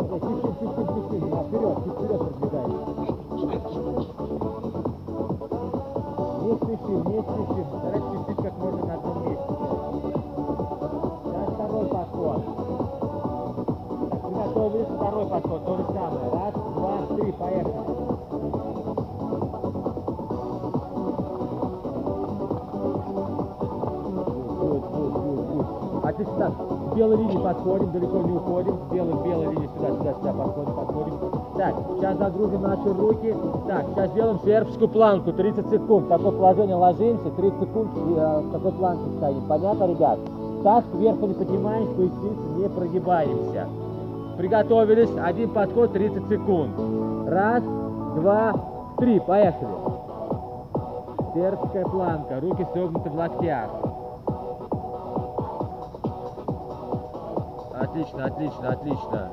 Да, 0.03 0.17
Чуть-чуть, 0.23 0.57
чуть-чуть, 0.61 0.89
чуть-чуть, 0.93 1.33
а 1.33 1.41
вперед, 1.43 1.77
чуть 1.83 1.95
вперед 1.95 2.21
продвигаемся. 2.21 2.93
Не 6.43 6.53
спешим, 6.57 7.01
не 7.09 7.21
спешим, 7.23 7.72
подход, 15.33 15.65
то 15.65 15.77
же 15.77 15.85
самое. 15.85 16.31
Раз, 16.31 16.55
два, 16.55 17.17
три, 17.17 17.33
поехали. 17.33 17.73
Good. 25.13 25.43
Отлично, 26.03 26.35
так, 26.37 26.53
с 26.53 26.97
белой 26.97 27.17
линии 27.17 27.39
подходим, 27.39 27.93
далеко 27.93 28.19
не 28.19 28.33
уходим, 28.33 28.77
с 28.77 28.93
белой, 28.93 29.25
белой 29.25 29.55
линии 29.55 29.71
сюда, 29.75 29.89
сюда, 29.91 30.15
сюда 30.15 30.33
подходим, 30.33 30.73
подходим. 30.75 31.15
Так, 31.57 31.75
сейчас 31.97 32.19
загрузим 32.19 32.63
наши 32.63 32.93
руки. 32.93 33.37
Так, 33.69 33.87
сейчас 33.95 34.11
сделаем 34.11 34.41
сербскую 34.45 34.89
планку, 34.89 35.33
30 35.33 35.71
секунд. 35.71 36.07
В 36.07 36.09
такое 36.09 36.33
положение 36.33 36.75
ложимся, 36.77 37.31
30 37.31 37.61
секунд 37.61 37.91
э, 37.97 38.41
в 38.41 38.53
такой 38.53 38.73
планке 38.73 39.05
стоим. 39.17 39.43
Понятно, 39.49 39.85
ребят? 39.87 40.19
Таз 40.65 40.85
кверху 40.93 41.27
не 41.27 41.35
поднимаем, 41.35 41.87
поясницу 41.95 42.59
не 42.59 42.69
прогибаемся. 42.69 43.69
Приготовились, 44.37 45.11
один 45.17 45.51
подход, 45.51 45.93
30 45.93 46.29
секунд. 46.29 46.73
Раз, 47.29 47.63
два, 47.63 48.55
три, 48.99 49.21
поехали. 49.21 49.69
Сербская 51.35 51.85
планка, 51.85 52.41
руки 52.41 52.67
согнуты 52.75 53.09
в 53.09 53.15
локтях. 53.15 53.71
Отлично, 57.75 58.25
отлично, 58.27 58.69
отлично. 58.69 59.31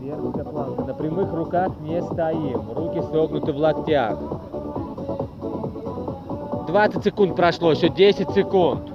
Сербская 0.00 0.44
планка. 0.44 0.82
На 0.84 0.94
прямых 0.94 1.32
руках 1.34 1.72
не 1.80 2.02
стоим. 2.02 2.62
Руки 2.74 3.00
согнуты 3.10 3.52
в 3.52 3.56
локтях. 3.56 4.18
20 6.66 7.04
секунд 7.04 7.36
прошло, 7.36 7.72
еще 7.72 7.88
10 7.88 8.30
секунд. 8.30 8.91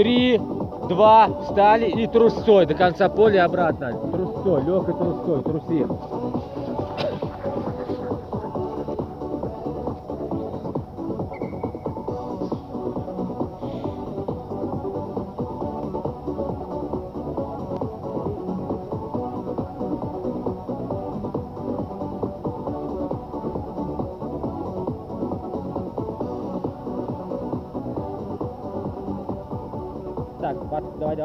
Три, 0.00 0.40
два, 0.88 1.28
встали 1.42 1.84
и 1.84 2.06
трусцой 2.06 2.64
до 2.64 2.72
конца 2.72 3.10
поля 3.10 3.44
обратно. 3.44 3.92
Трусцой, 3.92 4.62
легкой 4.62 4.94
трусцой, 4.94 5.42
трусим. 5.42 5.98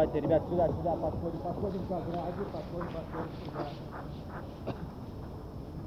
Давайте, 0.06 0.28
ребят, 0.28 0.44
сюда, 0.50 0.68
сюда, 0.68 0.96
подходим, 0.96 1.39
подходим 1.39 1.82
к 1.88 1.91
ограде, 1.91 2.46
подходим, 2.54 2.91
подходим 2.94 3.32
сюда. 3.44 3.65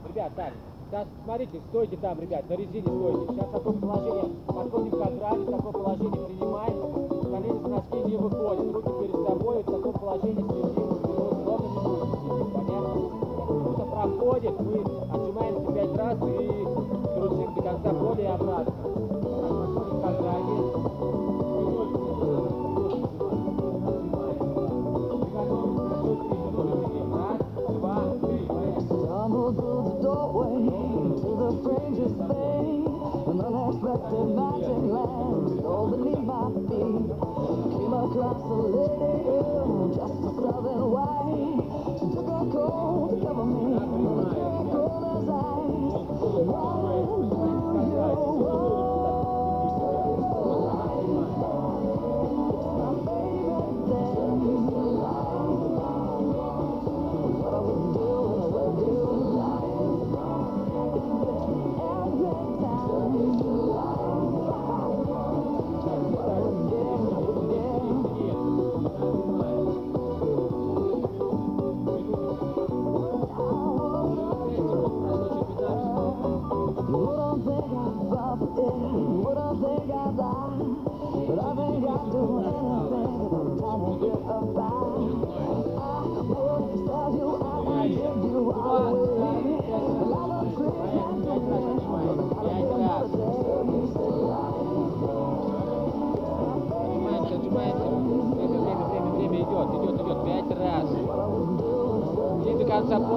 Ребят, 0.09 0.33
так, 0.35 0.53
сейчас 0.89 1.07
смотрите, 1.25 1.61
стойте 1.69 1.97
там, 1.99 2.21
ребят, 2.21 2.49
на 2.49 2.55
резине 2.55 2.83
стойте. 2.83 3.33
Сейчас 3.33 3.51
такое 3.51 3.73
положение, 3.75 4.25
подходим 4.47 4.91
к 4.91 5.07
ограде, 5.07 5.45
такое 5.45 5.73
положение 5.73 6.27
принимаем, 6.27 6.75
колени 7.31 7.59
с 7.59 7.69
носки 7.69 8.11
не 8.11 8.17
выходят, 8.17 8.75
руки 8.75 8.91
перед 9.01 9.27
собой, 9.27 9.63
в 9.63 9.67
таком 9.67 9.93
положении 9.93 10.43
вперед, 10.43 10.79
ровно 11.47 11.69
не 11.69 11.79
будете 11.85 12.17
сидеть, 12.19 12.53
понятно? 12.55 13.01
Кто-то 13.47 13.85
проходит, 13.87 14.61
мы 14.61 14.77
отжимаемся 15.13 15.73
пять 15.73 15.97
раз 15.97 16.19
и 16.19 16.67
трусим 17.15 17.55
до 17.55 17.63
конца 17.63 17.91
поля 17.95 18.23
и 18.23 18.27
обратно. 18.27 19.18
Unexpected 34.09 34.35
magic 34.35 34.83
land 34.89 35.61
all 35.67 35.87
beneath 35.91 36.25
my 36.25 36.49
feet. 36.69 37.05
Came 37.73 37.93
across 37.93 38.41
a 38.43 38.59
lady 38.73 39.13
in 39.29 39.93
southern 40.39 40.85
white. 40.93 41.99
She 41.99 42.07
took 42.15 42.29
her 42.29 42.45
coat 42.53 43.09
to 43.11 43.17
cover 43.27 43.45
me, 43.45 43.65
very 44.33 44.65
cold 44.73 45.05
as 45.13 45.29
ice. 45.29 46.09
Why 46.49 47.28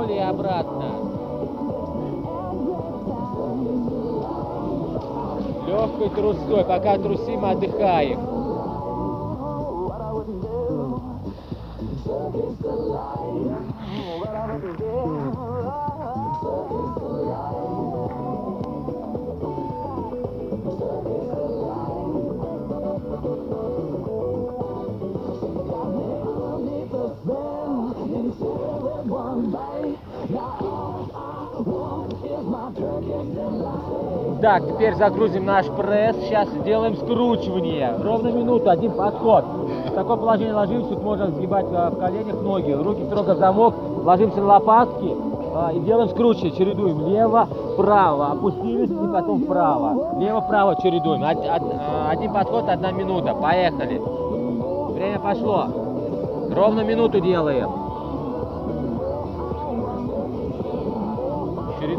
до 0.02 0.08
конца 0.08 0.08
поля 0.08 0.16
и 0.16 0.20
обратно. 0.20 0.86
Легкой 5.68 6.10
трусой. 6.10 6.66
Пока 6.66 6.98
трусим, 6.98 7.46
отдыхаем. 7.46 8.32
what 12.12 13.68
I 13.68 13.71
Так, 34.42 34.66
теперь 34.68 34.96
загрузим 34.96 35.46
наш 35.46 35.68
пресс. 35.68 36.16
Сейчас 36.24 36.48
сделаем 36.50 36.96
скручивание. 36.96 37.94
Ровно 38.04 38.30
минуту, 38.30 38.70
один 38.72 38.92
подход. 38.94 39.46
В 39.88 39.92
такое 39.94 40.18
положение 40.18 40.54
ложимся, 40.56 40.90
тут 40.90 41.04
можно 41.04 41.28
сгибать 41.28 41.66
а, 41.72 41.92
в 41.92 42.00
коленях 42.00 42.42
ноги, 42.42 42.72
руки 42.72 43.04
строго 43.06 43.36
замок, 43.36 43.76
ложимся 44.04 44.40
на 44.40 44.48
лопатки 44.48 45.16
а, 45.54 45.72
и 45.74 45.80
делаем 45.82 46.10
скручивание, 46.10 46.58
чередуем 46.58 47.08
лево, 47.08 47.48
право, 47.78 48.32
опустились 48.32 48.90
и 48.90 49.14
потом 49.14 49.44
вправо. 49.44 50.18
Лево-право 50.20 50.76
чередуем. 50.82 51.22
Од- 51.22 51.38
од- 51.38 51.74
а, 51.78 52.10
один 52.10 52.34
подход, 52.34 52.68
одна 52.68 52.92
минута. 52.92 53.36
Поехали. 53.36 54.02
Время 54.94 55.20
пошло. 55.20 55.66
Ровно 56.56 56.82
минуту 56.82 57.20
делаем. 57.20 57.70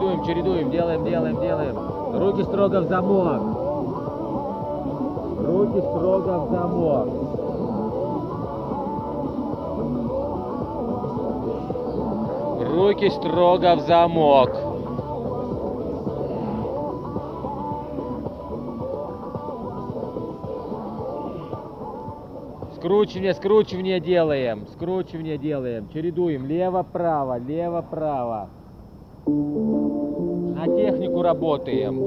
Чередуем, 0.03 0.25
чередуем, 0.25 0.71
делаем, 0.73 1.05
делаем, 1.05 1.41
делаем. 1.41 1.77
Руки 2.19 2.43
строго 2.43 2.81
в 2.81 2.89
замок. 2.89 3.41
Руки 5.47 5.79
строго 5.79 6.39
в 6.39 6.51
замок. 6.51 7.09
Руки 12.69 13.11
строго 13.11 13.77
в 13.77 13.81
замок. 13.87 14.51
Скручивание, 22.75 23.35
скручивание 23.35 24.01
делаем. 24.01 24.67
Скручивание 24.75 25.39
делаем. 25.39 25.89
Чередуем. 25.91 26.45
Лево-право, 26.47 27.39
лево-право. 27.39 28.49
На 30.65 30.77
технику 30.77 31.23
работаем. 31.23 31.99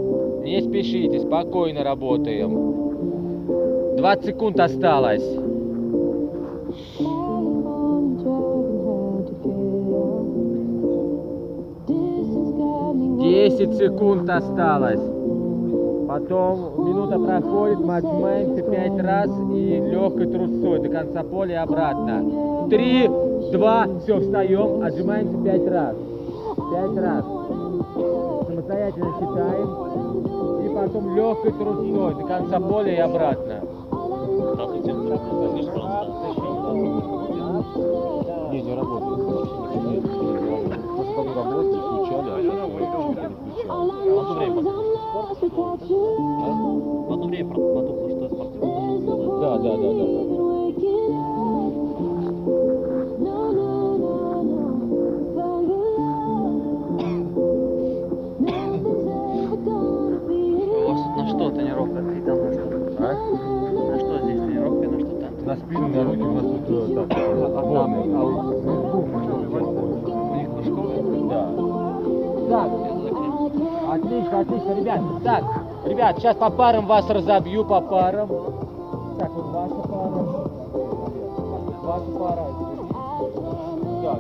Не 0.46 0.62
спешите, 0.62 1.20
спокойно 1.20 1.84
работаем. 1.84 3.98
20 3.98 4.26
секунд 4.26 4.58
осталось. 4.62 5.26
10 13.20 13.78
секунд 13.78 14.30
осталось. 14.30 15.02
Потом 16.08 16.88
минута 16.88 17.20
проходит, 17.20 17.80
мы 17.80 17.98
отжимаемся 17.98 18.64
5 18.64 19.00
раз 19.02 19.32
и 19.54 19.82
легкой 19.92 20.28
трусой 20.28 20.80
до 20.80 20.88
конца 20.88 21.24
поля 21.24 21.56
и 21.56 21.58
обратно. 21.58 22.24
3, 22.70 23.10
2, 23.52 23.88
все, 24.02 24.20
встаем, 24.22 24.82
отжимаемся 24.82 25.38
5 25.44 25.68
раз. 25.68 25.96
5 26.56 26.98
раз. 27.04 27.35
Самостоятельно 28.48 29.14
считаем. 29.20 29.68
И 30.66 30.76
потом 30.76 31.16
легкой 31.16 31.52
трусой 31.52 32.16
до 32.16 32.24
конца 32.24 32.60
поля 32.60 32.94
и 32.94 33.00
обратно. 33.00 33.62
Не, 38.52 38.62
не 38.62 38.76
работает. 38.76 39.16
Потом 41.16 41.28
работает, 41.36 41.84
включали, 41.84 42.30
а 42.30 42.40
я 42.40 42.52
Одно 43.66 44.34
время. 44.36 44.60
Одно 47.10 47.28
время 47.28 47.50
потом, 47.50 47.96
что 48.06 48.28
спортивный. 48.30 48.86
Да, 49.40 49.58
да, 49.58 49.78
да, 49.78 49.94
да. 49.94 50.06
да. 50.06 50.75
Ребят, 76.06 76.20
сейчас 76.20 76.38
по 76.38 76.50
парам 76.52 76.86
вас 76.86 77.10
разобью, 77.10 77.66
по 77.66 77.82
парам. 77.82 78.28
Так, 79.18 79.32
вот 79.32 79.46
ваша 79.46 79.76
пара. 79.88 80.12
Ваша 81.82 82.12
пара. 82.20 82.46
Так, 84.04 84.20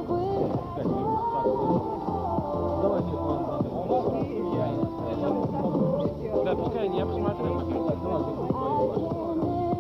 давайте. 2.81 3.11
Да, 6.43 6.55
пускай 6.55 6.87
не 6.89 7.05
посмотрю. 7.05 7.61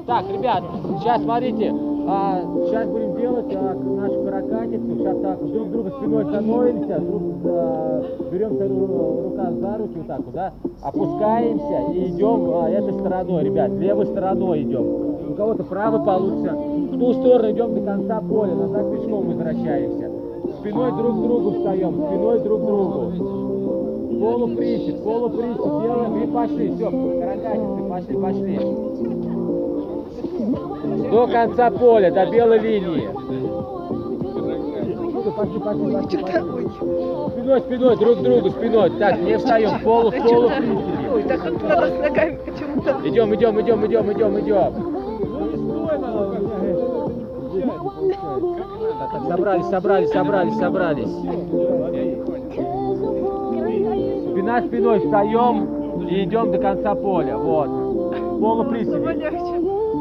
Так, 0.05 0.29
ребят, 0.29 0.63
сейчас 0.99 1.23
смотрите, 1.23 1.73
а, 2.07 2.41
сейчас 2.67 2.87
будем 2.87 3.15
делать 3.17 3.51
а, 3.55 3.73
нашу 3.73 4.24
каракатицу. 4.55 4.95
Сейчас 4.97 5.17
так 5.19 5.45
друг 5.45 5.71
друга 5.71 5.91
спиной 5.91 6.25
становимся, 6.25 6.99
друг 6.99 7.21
а, 7.45 8.03
берем 8.31 8.53
ру- 8.53 9.23
рука 9.29 9.51
за 9.51 9.77
руки 9.77 9.93
вот 9.97 10.07
так 10.07 10.19
вот, 10.19 10.33
да, 10.33 10.53
опускаемся 10.81 11.91
и 11.93 12.05
идем 12.09 12.49
а, 12.53 12.69
этой 12.69 12.93
стороной, 12.93 13.43
ребят, 13.43 13.71
левой 13.71 14.05
стороной 14.07 14.63
идем. 14.63 14.85
У 15.31 15.33
кого-то 15.35 15.63
правой 15.63 16.05
получится. 16.05 16.53
В 16.55 16.99
ту 16.99 17.13
сторону 17.13 17.51
идем 17.51 17.73
до 17.75 17.81
конца 17.81 18.21
поля, 18.21 18.55
назад 18.55 18.91
пешком 18.91 19.27
возвращаемся. 19.27 20.11
Спиной 20.59 20.91
друг 20.91 21.15
к 21.17 21.21
другу 21.21 21.51
встаем, 21.51 21.93
спиной 21.93 22.39
друг 22.39 22.61
к 22.61 22.65
другу. 22.65 23.11
Полуприсед, 24.19 25.03
полуприсед 25.03 25.57
делаем 25.57 26.23
и 26.23 26.27
пошли. 26.27 26.75
Все, 26.75 26.89
каракатицы, 26.89 27.83
пошли, 27.89 28.15
пошли. 28.17 28.59
До 31.11 31.27
конца 31.27 31.71
поля, 31.71 32.11
до 32.11 32.25
белой 32.31 32.59
линии. 32.59 33.09
Пошли, 35.35 35.59
пошли, 35.59 35.93
пошли, 35.93 36.17
пошли, 36.17 36.41
пошли. 36.43 36.67
Спиной, 37.29 37.61
спиной, 37.61 37.97
друг 37.97 38.17
к 38.17 38.21
другу, 38.21 38.49
спиной. 38.49 38.89
Так, 38.99 39.21
не 39.21 39.37
встаем, 39.37 39.79
полу, 39.83 40.11
в 40.11 40.17
полу. 40.17 40.51
Ой, 41.13 41.23
так 41.23 41.43
тут 41.43 41.63
надо 41.63 41.87
с 41.87 41.99
ногами 41.99 42.39
почему-то. 42.45 42.97
Идем, 43.03 43.35
идем, 43.35 43.61
идем, 43.61 43.85
идем, 43.85 44.11
идем, 44.11 44.39
идем. 44.39 44.73
Собрались, 49.27 49.65
собрались, 49.65 50.11
собрались, 50.11 50.57
собрались. 50.57 51.11
Спина 54.31 54.61
спиной 54.61 54.99
встаем 54.99 56.07
и 56.07 56.23
идем 56.23 56.51
до 56.51 56.57
конца 56.57 56.95
поля. 56.95 57.37
Вот. 57.37 57.69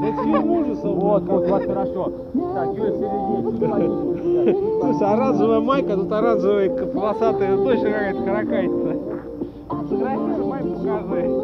В 0.00 0.16
полуприседе. 0.16 0.83
Полегче. 0.83 0.88
Вот, 0.88 1.22
вот, 1.24 1.48
вот, 1.48 1.62
хорошо. 1.64 2.12
Так, 2.54 2.68
Юля, 2.76 2.90
в 2.90 2.96
середине. 2.98 4.54
Слушай, 4.80 5.09
оранжевая 5.12 5.61
майка, 5.61 5.94
тут 5.96 6.12
оранжевая 6.12 6.70
полосатая, 6.87 7.57
точно 7.57 7.90
какая-то 7.90 8.22
каракатица. 8.22 8.96
Фотографируй 9.68 10.46
майку, 10.46 10.68
покажи. 10.68 11.43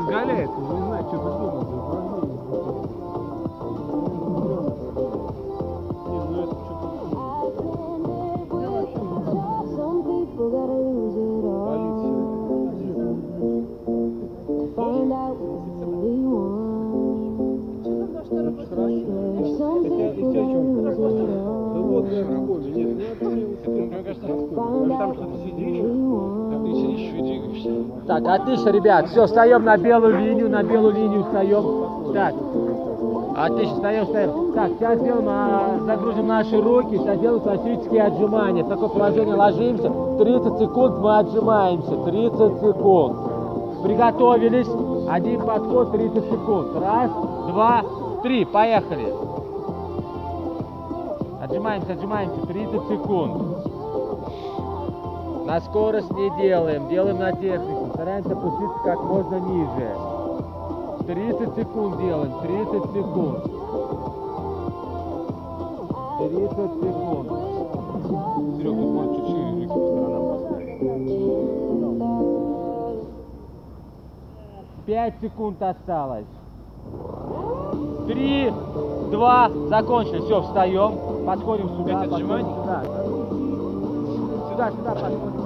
Слава 0.00 0.48
уже 0.56 0.61
Так, 28.06 28.26
отлично, 28.26 28.70
ребят. 28.70 29.08
Все, 29.08 29.26
встаем 29.26 29.64
на 29.64 29.76
белую 29.76 30.18
линию, 30.18 30.50
на 30.50 30.62
белую 30.62 30.94
линию 30.94 31.24
встаем. 31.24 32.12
Так. 32.12 32.34
Отлично, 33.36 33.74
встаем, 33.76 34.04
встаем. 34.06 34.52
Так, 34.54 34.70
сейчас 34.78 34.98
сделаем, 34.98 35.26
а, 35.28 35.78
загрузим 35.86 36.26
наши 36.26 36.60
руки, 36.60 36.98
сейчас 36.98 37.18
делаем 37.20 37.40
классические 37.40 38.02
отжимания. 38.02 38.64
В 38.64 38.68
такое 38.68 38.88
положение 38.88 39.34
ложимся, 39.34 39.90
30 40.18 40.58
секунд 40.58 40.98
мы 40.98 41.18
отжимаемся, 41.18 41.96
30 41.96 42.60
секунд. 42.60 43.16
Приготовились, 43.84 44.68
один 45.08 45.40
подход, 45.40 45.92
30 45.92 46.24
секунд. 46.24 46.68
Раз, 46.80 47.10
два, 47.48 47.82
три, 48.22 48.44
поехали. 48.44 49.14
Отжимаемся, 51.42 51.92
отжимаемся, 51.92 52.46
30 52.46 52.88
секунд. 52.88 53.42
На 55.46 55.60
скорость 55.60 56.10
не 56.12 56.30
делаем, 56.40 56.88
делаем 56.88 57.18
на 57.18 57.32
технику. 57.32 57.71
Стараемся 58.02 58.32
опуститься 58.32 58.80
как 58.82 59.00
можно 59.04 59.36
ниже. 59.36 59.94
30 61.06 61.54
секунд 61.54 61.98
делаем, 62.00 62.32
30 62.42 62.82
секунд. 62.92 63.44
30 66.18 66.50
секунд. 66.82 67.28
Серег, 68.58 68.74
тут 68.74 68.86
можно 68.90 69.14
чуть 69.14 69.26
шире 69.28 69.50
руки 69.52 69.66
по 69.68 69.74
сторонам 69.74 70.24
поставить. 70.32 70.82
5 74.86 75.14
секунд 75.20 75.62
осталось. 75.62 76.26
3, 78.08 78.52
2, 79.12 79.50
закончили. 79.68 80.20
Все, 80.22 80.42
встаем. 80.42 80.98
Подходим 81.24 81.68
сюда. 81.68 82.00
Подходим? 82.00 82.26
Сюда. 82.26 82.82
Сюда, 84.50 84.70
сюда 84.72 84.90
подходим, 84.90 85.41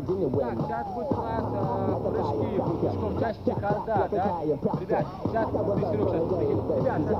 Так, 0.00 0.08
сейчас 0.08 0.86
будет 0.94 1.12
у 1.12 1.20
нас 1.20 1.44
э, 1.52 1.98
прыжки, 2.08 2.56
пешком 2.80 3.20
часть 3.20 3.44
чехарда, 3.44 4.08
да? 4.10 4.40
Ребят, 4.80 5.06
сейчас 5.24 5.46
ты, 5.50 5.58
Серег, 5.90 6.08
сейчас 6.08 6.24
ты, 6.30 6.40
ребят, 6.80 7.00
сейчас 7.00 7.18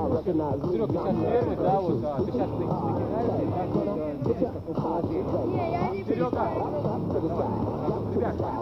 Серег, 0.71 0.89
ты 0.89 0.95
сейчас 0.97 1.17
первый, 1.21 1.57
да, 1.57 1.81
вот, 1.81 2.05
а, 2.05 2.07
ты 2.17 2.33
сейчас 2.33 2.49
ты 2.49 2.65
накидаешься, 2.65 3.43
и 3.43 3.53
так 3.53 3.69
потом 3.75 3.99
видишь, 4.25 4.49
какое 4.55 4.75
положение. 4.75 5.25
Серега, 6.07 6.45
давай, 7.21 7.49
ребят, 8.15 8.35
давай, 8.37 8.61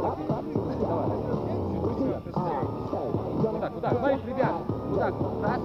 вот 3.38 3.60
так, 3.60 3.72
вот 3.72 3.82
так, 3.82 3.92
смотри, 3.98 4.18
ребят, 4.26 4.54
вот 4.88 4.98
так, 4.98 5.14
раз, 5.42 5.60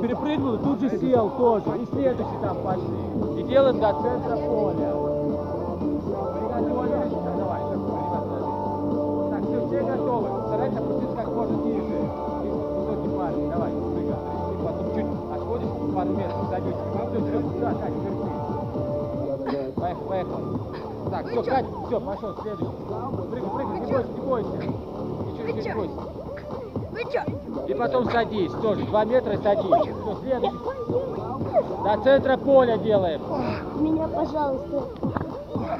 перепрыгнул, 0.00 0.54
и 0.54 0.58
тут 0.58 0.80
же 0.80 0.98
сел 0.98 1.30
тоже, 1.36 1.78
и 1.78 1.86
следующий 1.92 2.38
там 2.40 2.56
пошли, 2.62 3.40
и 3.40 3.42
делаем 3.42 3.80
до 3.80 3.92
центра 3.92 4.36
поля. 4.36 5.17
Так, 21.10 21.26
все, 21.26 21.42
Катя, 21.42 21.66
все, 21.86 22.00
пошел, 22.00 22.34
следующий. 22.42 22.72
Прыгай, 23.30 23.50
прыгай, 23.50 23.80
не 23.80 23.92
бойся, 23.92 24.08
не 24.12 24.20
бойся. 24.20 24.56
Ничего, 25.26 25.48
ничего, 25.48 25.84
не 25.84 25.94
бойся. 26.94 27.24
И 27.66 27.74
потом 27.74 28.10
садись, 28.10 28.52
тоже, 28.62 28.84
два 28.84 29.04
метра 29.04 29.36
садись. 29.38 29.64
Все, 29.64 30.16
следующий. 30.22 30.58
До 31.82 32.02
центра 32.02 32.36
поля 32.36 32.76
делаем. 32.78 33.22
Меня, 33.80 34.06
пожалуйста, 34.08 34.82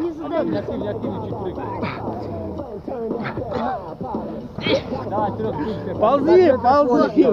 не 0.00 0.12
задай. 0.12 0.46
Не 0.46 0.58
активнее, 0.58 0.90
активнее 0.90 1.28
чуть 1.28 1.38
прыгай. 1.38 1.64
Ползи, 6.00 6.52
ползи! 6.62 7.26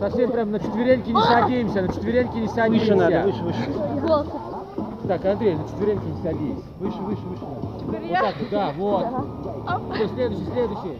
Совсем 0.00 0.30
прям 0.32 0.50
на 0.50 0.58
четвереньки 0.60 1.10
не 1.10 1.22
садимся, 1.22 1.82
на 1.82 1.88
четвереньки 1.88 2.36
не 2.38 2.48
садимся. 2.48 2.80
Выше 2.80 2.94
надо, 2.94 3.22
выше, 3.22 3.42
выше. 3.42 3.70
Так, 5.06 5.24
Андрей, 5.26 5.56
на 5.56 5.64
четвереньки 5.68 6.04
не 6.04 6.22
садись. 6.22 6.64
Выше, 6.80 6.98
выше, 6.98 7.22
выше. 7.26 7.44
Вот 7.44 8.10
так 8.10 8.34
да, 8.50 8.72
вот. 8.76 9.06
Все, 9.94 10.08
следующий, 10.08 10.46
следующий. 10.52 10.96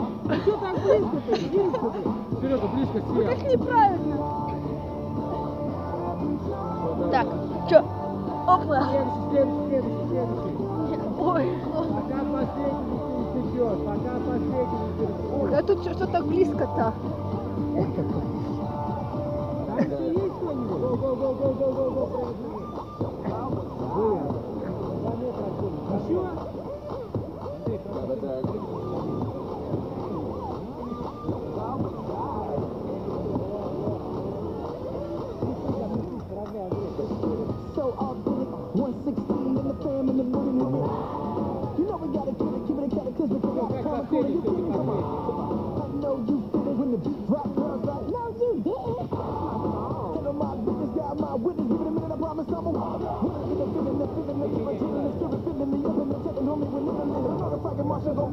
Серега, 2.40 2.66
близко 2.68 3.00
сел. 3.00 3.24
Как 3.26 3.42
неправильно. 3.50 4.16
Вот, 6.96 7.10
Так, 7.10 7.26
чё? 7.68 7.78
Опа. 8.46 8.88
Следующий, 8.90 9.30
следующий, 9.30 9.68
следующий, 9.68 10.08
следующий. 10.08 10.63
Ой, 11.26 11.46
Пока 11.64 12.18
последний 12.20 13.00
не 13.08 13.24
течет, 13.32 13.78
пока 13.86 14.12
последний 14.26 14.78
не 14.84 15.06
течет. 15.06 15.16
ой, 15.40 15.56
а 15.56 15.62
тут 15.62 15.80
что 15.80 16.06
так 16.06 16.26
близко-то? 16.26 16.92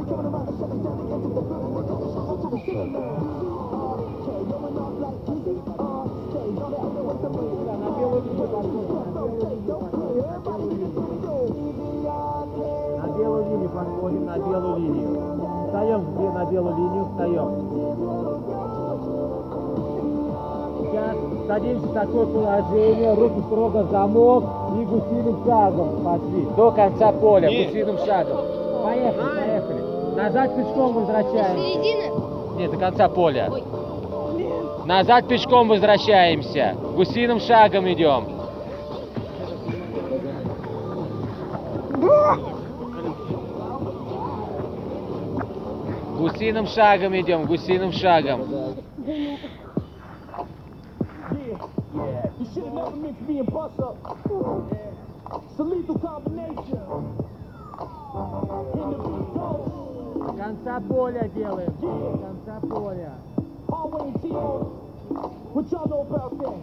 На 0.02 0.08
белую 13.18 13.46
линию 13.46 13.70
подходим, 13.70 14.26
на 14.26 14.38
белую 14.40 14.78
линию. 14.78 15.10
Встаем 15.68 16.02
на 16.34 16.46
белую 16.46 16.76
линию, 16.78 17.06
встаем. 17.12 17.50
Сейчас 20.82 21.16
садимся 21.48 21.88
в 21.88 21.94
такое 21.94 22.26
положение, 22.26 23.14
руки 23.14 23.42
строго 23.46 23.84
в 23.84 23.92
замок 23.92 24.44
и 24.80 24.86
гусиным 24.86 25.46
шагом 25.46 25.90
пошли. 26.04 26.48
До 26.58 26.72
конца 26.72 27.12
поля, 27.12 27.50
гусиным 27.50 27.98
шагом. 28.00 28.38
Поехали. 28.84 29.51
Назад 30.22 30.56
пешком 30.56 30.94
возвращаемся. 30.94 31.74
Середина? 31.74 32.60
Нет, 32.60 32.70
до 32.70 32.78
конца 32.78 33.10
поля. 33.10 33.50
Назад 34.86 35.28
пешком 35.28 35.68
возвращаемся. 35.68 36.78
Гусиным 36.96 37.40
шагом 37.40 37.92
идем. 37.92 38.28
Гусиным 46.20 46.68
шагом 46.68 47.20
идем, 47.20 47.48
гусиным 47.48 47.92
шагом. 47.92 48.76
It's 55.34 55.60
a 55.60 55.64
lethal 55.64 55.98
combination. 55.98 57.22
конца 60.51 60.81
поля 60.89 61.29
делаем. 61.35 61.73
До 61.81 62.19
конца 62.19 62.61
поля. 62.69 63.13
Hallway 63.69 64.01
and 64.03 64.23
T-on. 64.23 64.87
What 65.55 65.71
y'all 65.71 65.89
know 65.89 66.03
about 66.03 66.35
that? 66.39 66.59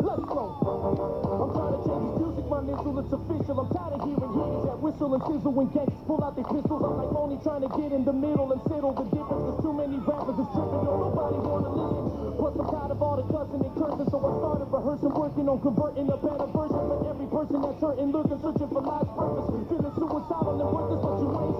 Let's 0.00 0.24
go. 0.26 0.44
I'm 0.56 1.50
trying 1.50 1.74
to 1.76 1.80
change 1.82 2.06
this 2.06 2.18
music, 2.22 2.46
my 2.46 2.60
nizzle, 2.62 2.98
it's 3.02 3.12
official. 3.12 3.56
I'm 3.58 3.68
tired 3.74 3.94
of 3.94 4.00
hearing 4.06 4.32
hitters 4.38 4.64
that 4.70 4.78
whistle 4.78 5.14
and 5.14 5.22
sizzle 5.26 5.52
when 5.52 5.66
gangsters 5.74 6.02
pull 6.06 6.22
out 6.22 6.34
their 6.38 6.46
pistols. 6.46 6.82
I'm 6.82 6.94
like 6.98 7.14
only 7.14 7.38
trying 7.42 7.62
to 7.66 7.70
get 7.74 7.90
in 7.90 8.02
the 8.06 8.14
middle 8.14 8.50
and 8.54 8.62
settle 8.70 8.94
the 8.94 9.06
difference. 9.10 9.42
There's 9.50 9.60
too 9.66 9.74
many 9.74 9.98
rappers 9.98 10.36
that's 10.38 10.50
tripping, 10.54 10.82
don't 10.86 11.00
nobody 11.10 11.38
wanna 11.42 11.70
listen. 11.74 12.06
Plus 12.38 12.54
I'm 12.54 12.66
tired 12.70 12.92
of 12.94 13.00
all 13.02 13.16
the 13.18 13.26
cussing 13.34 13.62
and 13.66 13.74
cursing, 13.74 14.08
so 14.10 14.16
I 14.22 14.30
started 14.38 14.68
rehearsing, 14.70 15.12
working 15.14 15.46
on 15.50 15.58
converting 15.62 16.06
a 16.06 16.18
better 16.22 16.46
version 16.54 16.82
for 16.86 16.98
every 17.06 17.28
person 17.30 17.58
that's 17.66 17.80
hurting, 17.82 18.10
looking, 18.14 18.38
searching 18.40 18.70
for 18.70 18.82
life's 18.82 19.10
purpose. 19.14 19.46
Feeling 19.66 19.94
suicidal 19.98 20.54
and 20.54 20.70
worthless, 20.70 21.02
but 21.02 21.14
you 21.18 21.28
ain't 21.34 21.58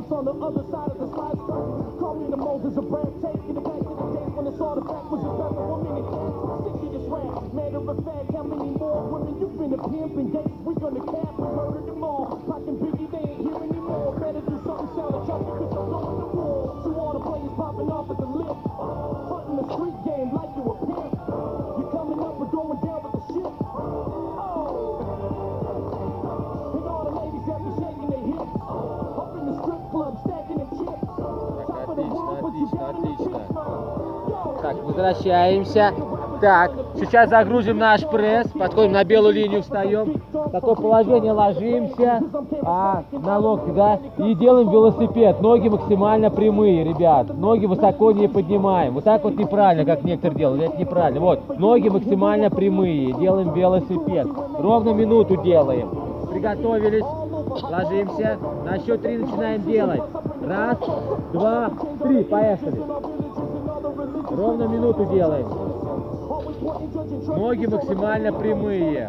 what's 0.00 0.12
on 0.12 0.24
the 0.24 0.32
other 0.32 0.64
side 0.72 0.88
of 0.88 0.98
the 0.98 1.08
slide's 1.12 1.40
curtain. 1.44 1.98
Call 2.00 2.14
me 2.16 2.30
the 2.32 2.40
Moses 2.40 2.72
of 2.72 2.88
breath, 2.88 3.12
taking 3.20 3.52
it 3.52 3.60
back 3.60 3.80
to 3.84 3.92
the 4.00 4.08
days 4.16 4.32
when 4.32 4.46
it's 4.48 4.56
all 4.56 4.72
the 4.80 4.86
fact 4.88 5.04
was 5.12 5.20
a 5.28 5.32
better 5.36 5.60
woman 5.60 5.92
and 6.00 6.08
kids. 6.08 6.36
Sick 6.64 6.80
of 6.80 6.90
this 6.96 7.04
rap, 7.04 7.52
matter 7.52 7.84
of 7.84 7.98
fact, 8.00 8.32
how 8.32 8.44
many 8.48 8.70
more 8.80 9.00
women 9.12 9.36
you've 9.36 9.56
been 9.60 9.76
a 9.76 9.80
pimp 9.92 10.16
and 10.16 10.32
gates? 10.32 10.56
We 10.64 10.72
gonna 10.80 11.04
cap 11.04 11.36
and 11.36 11.52
murder 11.52 11.84
them 11.84 12.00
all. 12.00 12.39
Возвращаемся. 35.00 35.92
Так, 36.40 36.72
сейчас 36.98 37.28
загрузим 37.28 37.76
наш 37.76 38.00
пресс, 38.06 38.48
подходим 38.48 38.92
на 38.92 39.04
белую 39.04 39.34
линию, 39.34 39.60
встаем. 39.60 40.22
В 40.32 40.50
такое 40.50 40.74
положение 40.74 41.32
ложимся, 41.32 42.20
а, 42.62 43.02
на 43.12 43.38
локти, 43.38 43.70
да, 43.72 43.98
и 44.16 44.34
делаем 44.34 44.70
велосипед. 44.70 45.42
Ноги 45.42 45.68
максимально 45.68 46.30
прямые, 46.30 46.84
ребят. 46.84 47.36
Ноги 47.36 47.66
высоко 47.66 48.12
не 48.12 48.26
поднимаем. 48.26 48.94
Вот 48.94 49.04
так 49.04 49.22
вот 49.22 49.36
неправильно, 49.36 49.84
как 49.84 50.02
некоторые 50.02 50.38
делают. 50.38 50.62
Это 50.62 50.78
неправильно. 50.78 51.20
Вот, 51.20 51.58
ноги 51.58 51.90
максимально 51.90 52.48
прямые. 52.48 53.12
Делаем 53.12 53.52
велосипед. 53.52 54.26
Ровно 54.58 54.90
минуту 54.90 55.36
делаем. 55.36 55.90
Приготовились. 56.30 57.04
Ложимся. 57.68 58.38
На 58.64 58.78
счет 58.78 59.02
три 59.02 59.18
начинаем 59.18 59.62
делать. 59.62 60.02
Раз, 60.46 60.78
два, 61.32 61.70
три. 62.02 62.24
Поехали. 62.24 62.80
Ровно 64.30 64.64
минуту 64.68 65.06
делаем. 65.06 65.48
Ноги 67.26 67.66
максимально 67.66 68.32
прямые. 68.32 69.08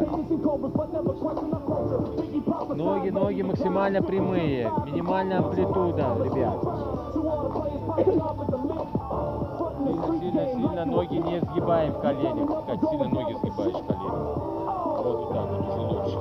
Ноги, 2.76 3.10
ноги 3.10 3.42
максимально 3.44 4.02
прямые. 4.02 4.72
Минимальная 4.86 5.38
амплитуда, 5.40 6.18
ребят. 6.24 6.58
Сильно, 10.20 10.46
сильно 10.48 10.86
ноги 10.86 11.16
не 11.16 11.40
сгибаем 11.40 11.94
в 11.94 12.00
коленях. 12.02 12.66
Как 12.66 12.90
сильно 12.90 13.08
ноги 13.10 13.34
сгибаешь 13.34 13.76
в 13.76 13.86
коленях. 13.86 14.38
Вот 15.04 15.34
так 15.34 15.48
вот 15.52 15.62
уже 15.70 15.82
лучше. 15.82 16.18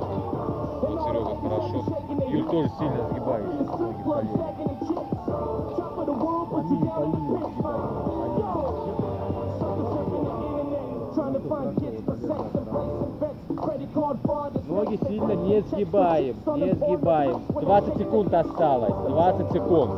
Вот, 0.81 1.01
Серега, 1.03 1.35
хорошо. 1.41 1.77
Юль 2.29 2.45
тоже 2.45 2.69
сильно 2.77 3.07
сгибаешь 3.09 3.47
ноги 3.47 3.63
в 3.63 4.03
коленях. 4.03 4.70
Ноги 14.67 14.99
сильно 15.07 15.31
не 15.33 15.61
сгибаем, 15.61 16.35
не 16.55 16.73
сгибаем. 16.73 17.41
20 17.49 17.97
секунд 17.97 18.33
осталось, 18.33 18.93
20 19.07 19.51
секунд. 19.51 19.91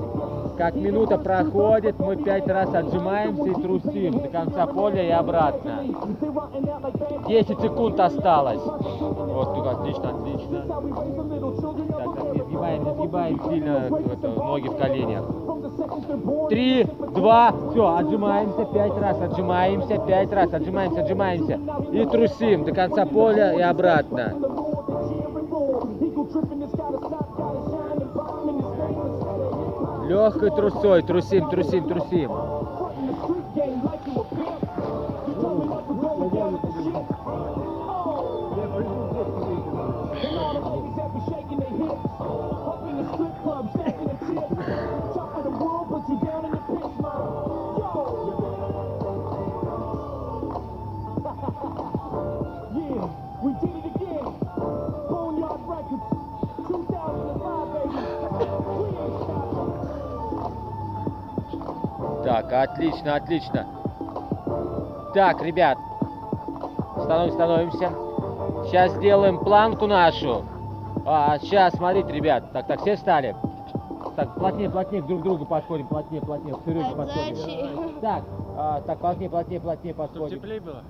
Как 0.58 0.76
минута 0.76 1.18
проходит, 1.18 1.98
мы 2.00 2.16
пять 2.16 2.48
раз 2.48 2.74
отжимаемся 2.74 3.50
и 3.50 3.54
трусим 3.62 4.20
до 4.20 4.28
конца 4.28 4.68
поля 4.68 5.04
и 5.04 5.10
обратно. 5.10 5.84
10 7.28 7.60
секунд 7.60 8.00
осталось. 8.00 8.62
Вот, 8.62 9.56
тут 9.56 9.68
отлично, 9.68 10.10
отлично. 10.10 10.64
Сгибаем, 12.74 12.98
сгибаем 12.98 13.42
сильно 13.50 13.90
это, 14.12 14.28
ноги 14.30 14.68
в 14.68 14.78
коленях. 14.78 15.24
Три, 16.50 16.84
два, 16.84 17.54
все, 17.70 17.96
отжимаемся, 17.98 18.66
пять 18.66 18.98
раз 18.98 19.22
отжимаемся, 19.22 19.98
пять 20.00 20.32
раз 20.32 20.54
отжимаемся, 20.54 21.02
отжимаемся. 21.02 21.60
И 21.92 22.06
трусим 22.06 22.64
до 22.64 22.72
конца 22.74 23.06
поля 23.06 23.54
и 23.54 23.62
обратно. 23.62 24.34
Легкой 30.08 30.52
трусой, 30.52 31.02
трусим, 31.04 31.50
трусим, 31.50 31.88
трусим. 31.88 32.32
Так, 62.34 62.52
отлично, 62.52 63.14
отлично. 63.14 63.68
Так, 65.14 65.40
ребят, 65.44 65.78
становимся, 66.98 67.36
становимся. 67.36 67.92
Сейчас 68.66 68.92
сделаем 68.94 69.38
планку 69.38 69.86
нашу. 69.86 70.44
А, 71.06 71.38
сейчас, 71.38 71.76
смотрите, 71.76 72.12
ребят. 72.12 72.52
Так, 72.52 72.66
так, 72.66 72.82
все 72.82 72.96
встали. 72.96 73.36
Так, 74.16 74.34
плотнее, 74.34 74.72
плотнее 74.72 75.04
друг 75.04 75.20
к 75.20 75.24
другу 75.24 75.46
подходим, 75.46 75.86
плотнее, 75.86 76.22
плотнее. 76.24 76.56
К 76.56 76.66
Сереге 76.66 76.96
подходим. 76.96 78.00
Так, 78.02 78.24
а, 78.58 78.82
так, 78.82 78.98
плотнее, 78.98 79.30
плотнее, 79.30 79.62
плотнее 79.62 79.94
подходим. 79.94 80.38
Теплее 80.40 80.60
было? 80.60 80.82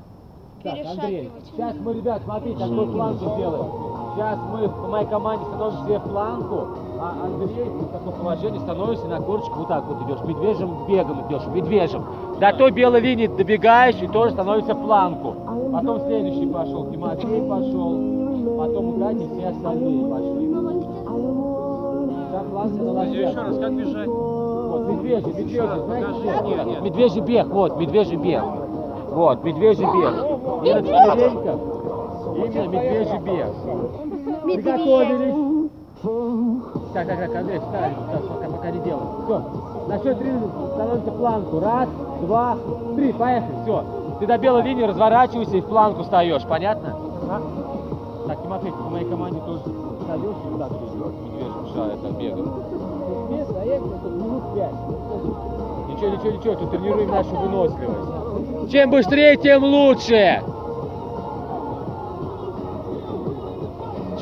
Так, 0.63 0.77
Андрей, 0.85 1.29
сейчас 1.51 1.75
мы, 1.83 1.93
ребят, 1.93 2.21
смотрите, 2.23 2.57
такую 2.57 2.87
планку 2.87 3.25
сделаем. 3.35 3.65
Сейчас 4.15 4.39
мы 4.51 4.69
по 4.69 4.87
моей 4.87 5.07
команде 5.07 5.45
становимся 5.45 5.99
в 5.99 6.09
планку, 6.09 6.67
а 6.99 7.25
Андрей 7.25 7.65
в 7.65 7.87
таком 7.91 8.13
положении 8.13 8.59
становится 8.59 9.07
на 9.07 9.19
курочку 9.19 9.59
вот 9.59 9.67
так 9.67 9.83
вот 9.85 10.01
идешь, 10.03 10.23
медвежьим 10.23 10.87
бегом 10.87 11.27
идешь, 11.27 11.45
медвежьим. 11.47 12.05
До 12.39 12.53
той 12.53 12.71
белой 12.71 13.01
линии 13.01 13.27
добегаешь 13.27 14.01
и 14.01 14.07
тоже 14.07 14.31
становится 14.33 14.73
в 14.73 14.81
планку. 14.81 15.35
Потом 15.73 15.99
следующий 16.01 16.45
пошел, 16.45 16.89
Тимофей 16.91 17.41
пошел, 17.41 18.57
потом 18.57 18.99
Катя 18.99 19.19
и 19.19 19.27
все 19.37 19.47
остальные 19.49 20.09
пошли. 20.09 20.53
Так, 22.31 22.45
Планка 22.49 22.83
на. 22.83 23.03
Еще 23.03 23.37
раз, 23.37 23.57
как 23.59 23.73
бежать? 23.73 24.07
Вот, 24.07 24.89
медвежий, 24.89 25.33
медвежий, 25.33 25.79
знаете? 25.85 26.47
Нет, 26.47 26.65
нет. 26.65 26.81
Медвежий 26.81 27.21
бег, 27.21 27.47
вот, 27.47 27.77
медвежий 27.77 28.17
бег. 28.17 28.43
Вот, 29.11 29.43
медвежий 29.43 29.85
бег. 29.85 30.32
Не 30.63 30.73
на 30.73 30.81
четвереньках, 30.81 31.59
именно 32.37 32.67
медвежий 32.67 33.19
бег. 33.19 33.53
Приготовились. 34.43 35.69
Так, 36.93 37.07
так, 37.07 37.17
так, 37.19 37.35
Андрей, 37.35 37.59
встали, 37.59 37.95
так, 38.11 38.21
пока, 38.27 38.49
пока 38.49 38.71
не 38.71 38.79
делай. 38.79 39.03
Все, 39.25 39.41
на 39.87 39.97
счет 39.99 40.19
три 40.19 40.31
становимся 40.73 41.11
в 41.11 41.17
планку. 41.17 41.59
Раз, 41.59 41.89
два, 42.21 42.57
три, 42.95 43.11
поехали, 43.13 43.55
все. 43.63 43.83
Ты 44.19 44.27
до 44.27 44.37
белой 44.37 44.63
линии 44.63 44.83
разворачивайся 44.83 45.57
и 45.57 45.61
в 45.61 45.65
планку 45.65 46.03
встаешь, 46.03 46.43
понятно? 46.43 46.95
Так, 48.27 48.41
Тимофей, 48.41 48.71
ты 48.71 48.77
по 48.77 48.89
моей 48.89 49.05
команде 49.05 49.39
тоже 49.41 49.59
встаешь 49.59 50.23
и 50.23 50.57
так 50.59 50.71
идешь, 50.71 50.93
медвежий 51.23 51.73
ша, 51.73 51.87
это 51.87 52.07
бегает. 52.13 52.47
минут 54.05 54.43
пять. 54.55 54.75
Ничего, 55.89 56.09
ничего, 56.09 56.31
ничего, 56.31 56.55
тут 56.55 56.71
тренируем 56.71 57.09
нашу 57.11 57.35
выносливость. 57.35 58.71
Чем 58.71 58.89
быстрее, 58.91 59.35
тем 59.37 59.63
лучше. 59.63 60.41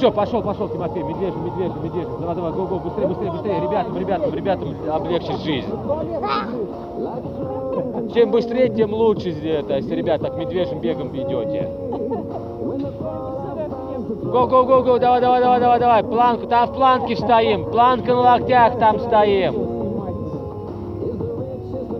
Все, 0.01 0.11
пошел, 0.11 0.41
пошел, 0.41 0.67
Тимофей, 0.67 1.03
медвежий, 1.03 1.39
медвежий, 1.39 1.79
медвежий. 1.79 2.09
Давай, 2.19 2.35
давай, 2.35 2.51
го, 2.53 2.65
го, 2.65 2.79
быстрее, 2.79 3.07
быстрее, 3.07 3.31
быстрее. 3.31 3.61
Ребятам, 3.61 3.97
ребятам, 3.99 4.33
ребятам 4.33 4.75
облегчить 4.91 5.43
жизнь. 5.43 5.69
Чем 8.11 8.31
быстрее, 8.31 8.69
тем 8.69 8.95
лучше, 8.95 9.29
это, 9.29 9.75
если, 9.75 9.93
ребят, 9.93 10.21
так 10.21 10.35
медвежьим 10.37 10.79
бегом 10.79 11.15
идете. 11.15 11.69
Го, 14.23 14.47
го, 14.47 14.63
го, 14.63 14.81
го, 14.81 14.97
давай, 14.97 15.21
давай, 15.21 15.39
давай, 15.39 15.59
давай, 15.59 15.79
давай. 15.79 16.03
Планку, 16.03 16.47
там 16.47 16.69
в 16.69 16.73
планке 16.73 17.15
стоим. 17.15 17.65
Планка 17.65 18.15
на 18.15 18.21
локтях, 18.21 18.79
там 18.79 18.99
стоим. 19.01 19.53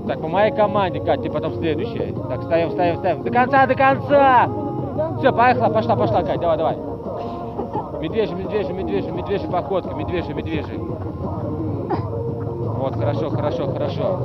Так, 0.07 0.21
по 0.21 0.27
моей 0.27 0.51
команде, 0.55 1.01
Кать, 1.01 1.21
ты 1.21 1.29
потом 1.29 1.53
следующая. 1.53 2.15
Так, 2.29 2.41
стоим, 2.45 2.71
стоим, 2.71 2.97
стоим. 2.97 3.21
До 3.21 3.29
конца, 3.29 3.67
до 3.67 3.75
конца! 3.75 4.49
Все, 5.19 5.31
поехала, 5.31 5.71
пошла, 5.71 5.95
пошла, 5.95 6.23
Кать, 6.23 6.39
давай, 6.39 6.57
давай. 6.57 6.90
Медвежий, 8.01 8.35
медвежий, 8.35 8.73
медвежий, 8.73 9.11
медвежий 9.11 9.47
походка, 9.47 9.93
медвежий, 9.93 10.33
медвежий. 10.33 10.75
Вот, 12.79 12.95
хорошо, 12.95 13.29
хорошо, 13.29 13.67
хорошо. 13.67 14.19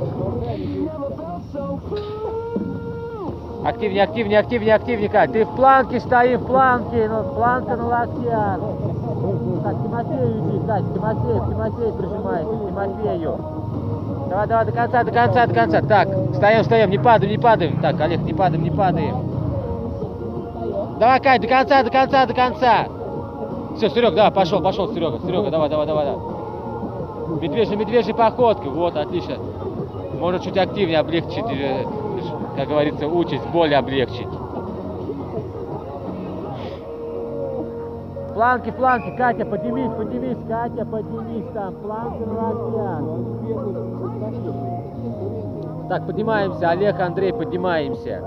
Активнее, 3.63 4.03
активнее, 4.03 4.39
активнее, 4.39 4.73
активнее, 4.73 5.09
Кать. 5.09 5.31
Ты 5.31 5.45
в 5.45 5.55
планке 5.55 5.99
стоим, 5.99 6.39
в 6.39 6.47
планке, 6.47 7.07
ну, 7.07 7.23
планка 7.35 7.75
на 7.75 7.85
локтях. 7.85 8.59
Так, 9.63 9.75
Тимофею 9.83 10.39
иди, 10.39 10.59
Кать, 10.65 10.93
Тимофей 10.95 11.91
прижимается, 11.91 12.53
к 12.53 12.67
Тимофею. 12.67 13.37
Давай, 14.29 14.47
давай, 14.47 14.65
до 14.65 14.71
конца, 14.71 15.03
до 15.03 15.11
конца, 15.11 15.45
до 15.45 15.53
конца. 15.53 15.81
Так, 15.83 16.07
встаем, 16.33 16.63
встаем, 16.63 16.89
не 16.89 16.97
падаем, 16.97 17.31
не 17.31 17.37
падаем. 17.37 17.79
Так, 17.79 18.01
Олег, 18.01 18.21
не 18.21 18.33
падаем, 18.33 18.63
не 18.63 18.71
падаем. 18.71 19.15
Давай, 20.99 21.19
Кать, 21.19 21.41
до 21.41 21.47
конца, 21.47 21.83
до 21.83 21.91
конца, 21.91 22.25
до 22.25 22.33
конца. 22.33 22.96
Все, 23.77 23.89
Серега, 23.89 24.15
давай, 24.15 24.31
пошел, 24.31 24.59
пошел, 24.59 24.91
Серега, 24.91 25.19
Серега, 25.19 25.51
давай, 25.51 25.69
давай, 25.69 25.85
давай, 25.85 26.05
давай. 26.05 27.39
Медвежий, 27.41 27.75
медвежий 27.75 28.15
походкой, 28.15 28.71
вот, 28.71 28.97
отлично. 28.97 29.35
Можно 30.19 30.39
чуть 30.39 30.57
активнее 30.57 30.97
облегчить, 30.97 31.45
э, 31.51 31.83
как 32.55 32.69
говорится, 32.69 33.07
участь, 33.07 33.45
более 33.53 33.77
облегчить. 33.77 34.27
Планки, 38.33 38.71
планки, 38.71 39.15
Катя, 39.15 39.45
поднимись, 39.45 39.91
поднимись, 39.95 40.37
Катя, 40.47 40.83
поднимись 40.83 41.45
там, 41.53 41.75
планки 41.75 42.23
локтях. 42.23 43.01
Так, 45.87 46.07
поднимаемся, 46.07 46.69
Олег, 46.71 46.99
Андрей, 46.99 47.31
поднимаемся. 47.31 48.23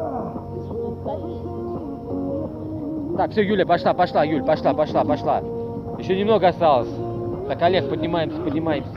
Так, 3.21 3.33
все, 3.33 3.43
Юля, 3.43 3.67
пошла, 3.67 3.93
пошла, 3.93 4.25
Юль, 4.25 4.43
пошла, 4.43 4.73
пошла, 4.73 5.05
пошла. 5.05 5.43
Еще 5.99 6.19
немного 6.19 6.49
осталось. 6.49 6.89
Так, 7.49 7.61
Олег, 7.61 7.91
поднимаемся, 7.91 8.41
поднимаемся. 8.41 8.91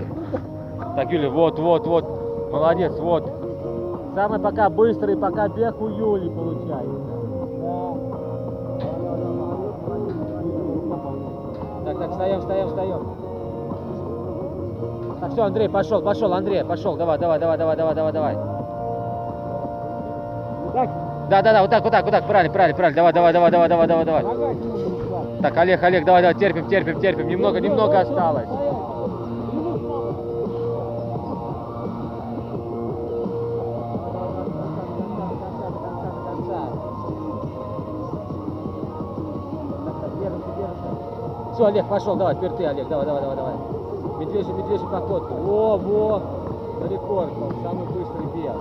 Так, 0.95 1.11
Юля, 1.11 1.29
вот, 1.29 1.59
вот, 1.59 1.85
вот. 1.85 2.49
Молодец, 2.49 2.93
вот. 2.99 3.29
Самый 4.15 4.39
пока 4.39 4.69
быстрый, 4.69 5.17
пока 5.17 5.49
бег 5.49 5.75
у 5.81 5.89
Юли 5.89 6.29
получается. 6.29 7.01
Так, 11.83 11.99
так, 11.99 12.11
встаем, 12.11 12.39
встаем, 12.39 12.67
встаем. 12.69 13.05
Так, 15.19 15.33
все, 15.33 15.43
Андрей, 15.43 15.67
пошел, 15.67 16.01
пошел, 16.01 16.33
Андрей, 16.33 16.63
пошел. 16.63 16.95
Давай, 16.95 17.19
давай, 17.19 17.39
давай, 17.39 17.57
давай, 17.57 17.75
давай, 17.75 17.93
давай, 17.93 18.13
давай. 20.71 21.02
Да, 21.29 21.41
да, 21.41 21.53
да, 21.53 21.61
вот 21.61 21.71
так, 21.71 21.83
вот 21.83 21.91
так, 21.91 22.03
вот 22.03 22.11
так, 22.11 22.27
правильно, 22.27 22.53
правильно, 22.53 22.75
правильно. 22.75 22.95
Давай, 22.95 23.13
давай, 23.13 23.33
давай, 23.33 23.51
давай, 23.51 23.87
давай, 23.87 24.05
давай, 24.05 24.23
давай. 24.23 24.57
Так, 25.41 25.57
Олег, 25.57 25.83
Олег, 25.83 26.05
давай, 26.05 26.21
давай, 26.21 26.35
терпим, 26.35 26.67
терпим, 26.67 26.99
терпим. 26.99 27.27
Немного, 27.27 27.59
немного 27.59 27.99
осталось. 27.99 28.49
Все, 41.53 41.65
Олег, 41.65 41.85
пошел, 41.87 42.15
давай, 42.15 42.35
теперь 42.35 42.51
ты, 42.51 42.65
Олег, 42.65 42.87
давай, 42.87 43.05
давай, 43.05 43.21
давай, 43.21 43.35
давай. 43.37 43.53
Медвежий, 44.19 44.53
медвежий 44.53 44.87
походка. 44.87 45.33
Во, 45.33 45.77
во, 45.77 46.21
рекорд, 46.89 47.31
самый 47.63 47.85
быстрый 47.87 48.25
бег. 48.35 48.55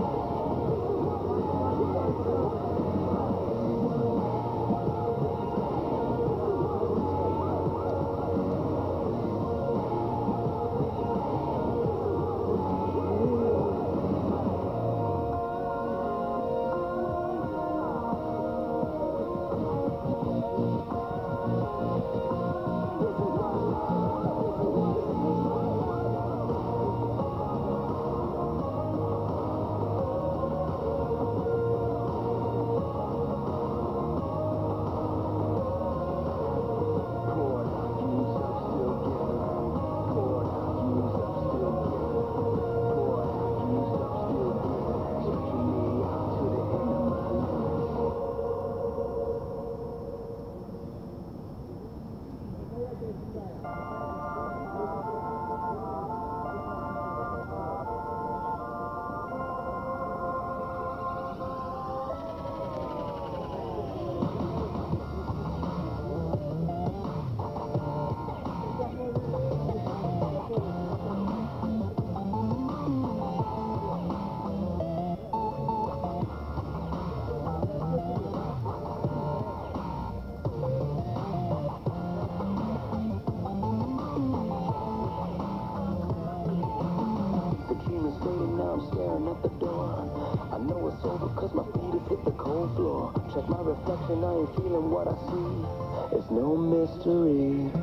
Cause 91.03 91.53
my 91.53 91.65
feet 91.75 91.99
have 91.99 92.07
hit 92.07 92.25
the 92.25 92.31
cold 92.39 92.77
floor. 92.77 93.11
Check 93.35 93.43
my 93.51 93.59
reflection, 93.59 94.23
I 94.23 94.39
ain't 94.39 94.55
feeling 94.55 94.87
what 94.87 95.11
I 95.11 95.19
see. 95.19 96.15
It's 96.15 96.31
no 96.31 96.55
mystery. 96.55 97.75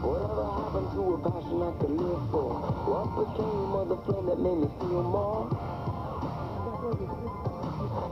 Whatever 0.00 0.48
happened 0.56 0.88
to 0.96 1.04
a 1.04 1.18
passion 1.20 1.60
I 1.60 1.72
could 1.76 1.92
live 2.00 2.24
for? 2.32 2.48
What 2.88 3.12
became 3.12 3.76
of 3.76 3.92
the 3.92 3.98
flame 4.08 4.24
that 4.24 4.40
made 4.40 4.56
me 4.56 4.72
feel 4.80 5.04
more? 5.04 5.52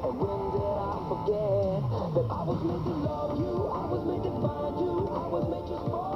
And 0.05 0.13
when 0.13 0.41
did 0.53 0.77
I 0.77 0.93
forget 1.09 1.81
that 2.21 2.27
I 2.29 2.41
was 2.45 2.61
meant 2.69 2.85
to 2.85 2.95
love 3.01 3.33
you? 3.41 3.49
I 3.49 3.85
was 3.89 4.03
meant 4.05 4.29
to 4.29 4.33
find 4.45 4.77
you. 4.77 5.09
I 5.09 5.25
was 5.25 5.45
meant 5.49 5.65
just 5.73 5.85
for 5.89 6.16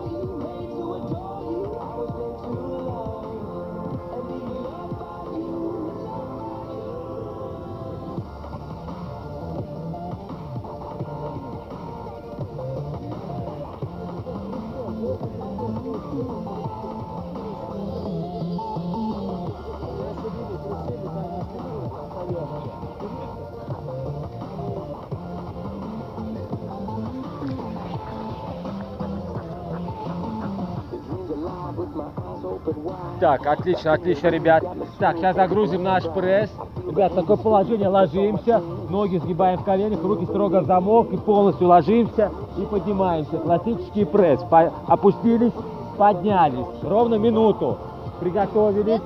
Так, 33.20 33.46
отлично, 33.46 33.92
отлично, 33.92 34.28
ребят. 34.28 34.64
Так, 34.98 35.18
сейчас 35.18 35.36
загрузим 35.36 35.82
наш 35.82 36.04
пресс. 36.04 36.50
Ребят, 36.86 37.14
такое 37.14 37.36
положение, 37.36 37.88
ложимся, 37.88 38.62
ноги 38.88 39.18
сгибаем 39.18 39.58
в 39.58 39.64
коленях, 39.64 40.02
руки 40.02 40.24
строго 40.24 40.62
в 40.62 40.64
замок 40.64 41.12
и 41.12 41.18
полностью 41.18 41.68
ложимся 41.68 42.30
и 42.56 42.62
поднимаемся. 42.62 43.36
Классический 43.36 44.06
пресс. 44.06 44.40
По- 44.44 44.72
опустились, 44.86 45.52
поднялись. 45.98 46.66
Ровно 46.82 47.16
минуту. 47.16 47.76
Приготовились. 48.20 49.02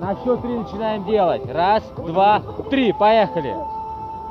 На 0.00 0.14
счет 0.24 0.40
три 0.40 0.58
начинаем 0.58 1.04
делать. 1.04 1.42
Раз, 1.52 1.82
два, 2.06 2.40
три. 2.70 2.92
Поехали. 2.92 3.54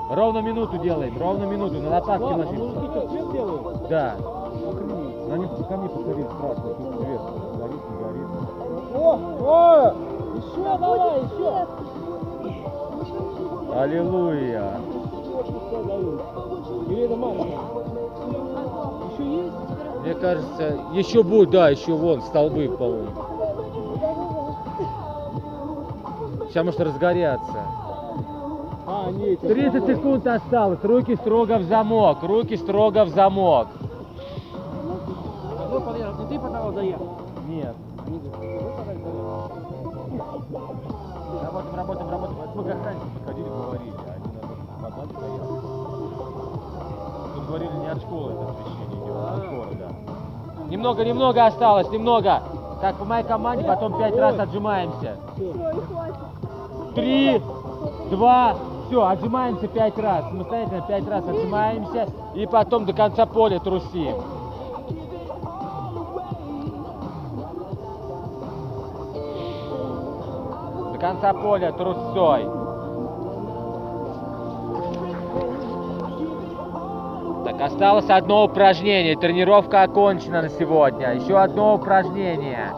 Ровно 0.09 0.39
минуту 0.39 0.77
делаем, 0.77 1.13
ровно 1.19 1.43
минуту. 1.43 1.75
На 1.81 1.89
лопатки 1.89 2.23
ложимся. 2.23 3.87
Да. 3.89 4.15
На 5.27 5.37
них 5.37 5.49
ко 5.67 5.77
мне 5.77 5.89
спрашивай, 5.89 6.23
тут 6.23 7.48
О, 8.99 9.17
о, 9.39 9.93
еще 10.35 10.77
давай, 10.77 11.23
еще. 11.23 11.67
Аллилуйя. 13.73 14.73
Это 16.89 17.15
маленькая? 17.15 17.59
Еще 19.13 19.23
есть? 19.37 19.55
Мне 20.01 20.13
кажется, 20.15 20.79
еще 20.93 21.23
будет, 21.23 21.51
да, 21.51 21.69
еще 21.69 21.93
вон 21.93 22.21
столбы, 22.23 22.67
по-моему. 22.67 23.07
Сейчас 26.49 26.65
может 26.65 26.81
разгорятся. 26.81 27.63
А, 28.85 29.11
нет. 29.11 29.39
30 29.39 29.85
секунд 29.85 30.27
осталось. 30.27 30.83
Руки 30.83 31.15
строго 31.15 31.57
в 31.59 31.63
замок. 31.63 32.23
Руки 32.23 32.57
строго 32.57 33.05
в 33.05 33.09
замок. 33.09 33.67
Мы 42.59 42.69
как 42.69 42.85
раньше 42.85 43.05
подходили, 43.13 43.47
говорили. 43.47 43.93
Они 44.15 44.25
нам 44.35 44.91
подали 44.91 45.13
заявку. 45.19 45.55
Тут 47.35 47.47
говорили 47.47 47.71
не 47.77 47.87
от 47.87 48.01
школы 48.01 48.33
это 48.33 48.49
освещение 48.49 48.97
идет, 48.97 49.15
а 49.15 49.33
от 49.35 49.49
города. 49.49 49.95
Немного, 50.69 51.05
немного 51.05 51.45
осталось, 51.45 51.89
немного. 51.89 52.43
Как 52.81 52.95
по 52.95 53.05
моей 53.05 53.25
команде, 53.25 53.63
потом 53.65 53.97
пять 53.97 54.15
раз 54.15 54.39
отжимаемся. 54.39 55.17
Три, 56.95 57.41
два, 58.09 58.55
все, 58.87 59.05
отжимаемся 59.05 59.67
пять 59.67 59.97
раз. 59.97 60.25
Самостоятельно 60.29 60.81
пять 60.87 61.07
раз 61.07 61.27
отжимаемся. 61.27 62.07
И 62.35 62.45
потом 62.45 62.85
до 62.85 62.93
конца 62.93 63.25
поля 63.25 63.59
трусим. 63.59 64.15
Конца 70.99 71.33
поля 71.33 71.71
трусой. 71.71 72.43
Так, 77.45 77.61
осталось 77.61 78.09
одно 78.09 78.45
упражнение. 78.45 79.15
Тренировка 79.15 79.83
окончена 79.83 80.41
на 80.43 80.49
сегодня. 80.49 81.13
Еще 81.13 81.37
одно 81.37 81.75
упражнение. 81.75 82.73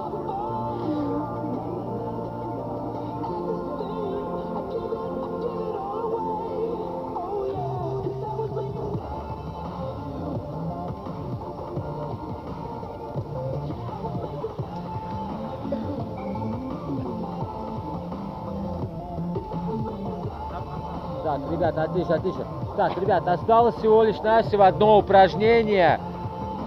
Ребята, 21.62 21.84
отлично, 21.84 22.16
отлично. 22.16 22.46
Так, 22.76 22.98
ребята, 23.00 23.34
осталось 23.34 23.76
всего 23.76 24.04
лишь 24.04 24.20
навсего 24.22 24.64
одно 24.64 24.98
упражнение. 24.98 26.00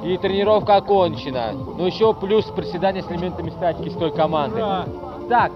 И 0.05 0.17
тренировка 0.19 0.77
окончена. 0.77 1.53
Ну 1.53 1.87
еще 1.87 2.13
плюс 2.13 2.45
приседания 2.45 3.03
с 3.03 3.11
элементами 3.11 3.51
статики 3.51 3.89
с 3.89 3.95
той 3.95 4.13
команды. 4.13 4.63
Ура! 4.63 4.85
Так, 5.31 5.51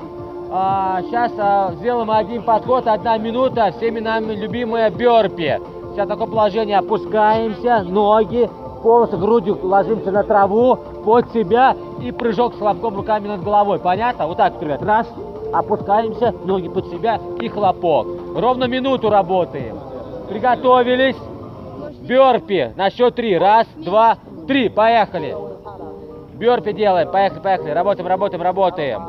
сейчас 1.11 1.75
сделаем 1.77 2.11
один 2.11 2.43
подход, 2.43 2.87
одна 2.87 3.19
минута, 3.19 3.73
всеми 3.77 4.01
нами 4.01 4.33
любимые 4.33 4.91
бёрпи. 4.91 5.61
Сейчас 5.93 6.09
такое 6.09 6.27
положение, 6.27 6.79
опускаемся, 6.79 7.83
ноги, 7.83 8.49
полностью 8.83 9.19
грудью 9.19 9.59
ложимся 9.63 10.11
на 10.11 10.23
траву, 10.25 10.77
под 11.05 11.31
себя 11.33 11.77
и 12.01 12.11
прыжок 12.11 12.55
с 12.55 12.59
хлопком 12.59 12.97
руками 12.97 13.29
над 13.29 13.43
головой. 13.43 13.79
Понятно? 13.79 14.27
Вот 14.27 14.39
так, 14.39 14.55
ребят. 14.63 14.83
Раз, 14.83 15.07
опускаемся, 15.53 16.35
ноги 16.45 16.69
под 16.69 16.87
себя 16.89 17.21
и 17.41 17.49
хлопок. 17.49 18.07
Ровно 18.35 18.65
минуту 18.65 19.11
работаем. 19.11 19.79
Приготовились. 20.29 21.17
Бёрпи 22.01 22.73
на 22.77 22.91
счет 22.91 23.15
три. 23.15 23.37
Раз, 23.37 23.67
два, 23.77 24.19
три. 24.47 24.69
Поехали. 24.69 25.37
Бёрпи 26.35 26.73
делаем. 26.73 27.11
Поехали, 27.11 27.41
поехали. 27.41 27.71
Работаем, 27.71 28.07
работаем, 28.09 28.43
работаем. 28.43 29.03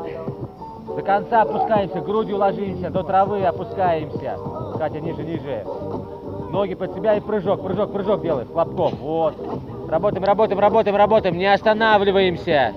До 0.96 1.02
конца 1.02 1.42
опускаемся, 1.42 2.00
грудью 2.00 2.36
ложимся, 2.36 2.90
до 2.90 3.02
травы 3.02 3.44
опускаемся. 3.44 4.36
Катя, 4.76 5.00
ниже, 5.00 5.22
ниже. 5.22 5.64
Ноги 6.50 6.74
под 6.74 6.94
себя 6.94 7.16
и 7.16 7.20
прыжок, 7.20 7.62
прыжок, 7.62 7.92
прыжок 7.92 8.22
делаем, 8.22 8.48
хлопком. 8.48 8.94
Вот. 9.00 9.34
Работаем, 9.88 10.24
работаем, 10.24 10.58
работаем, 10.58 10.96
работаем, 10.96 11.38
не 11.38 11.46
останавливаемся. 11.46 12.74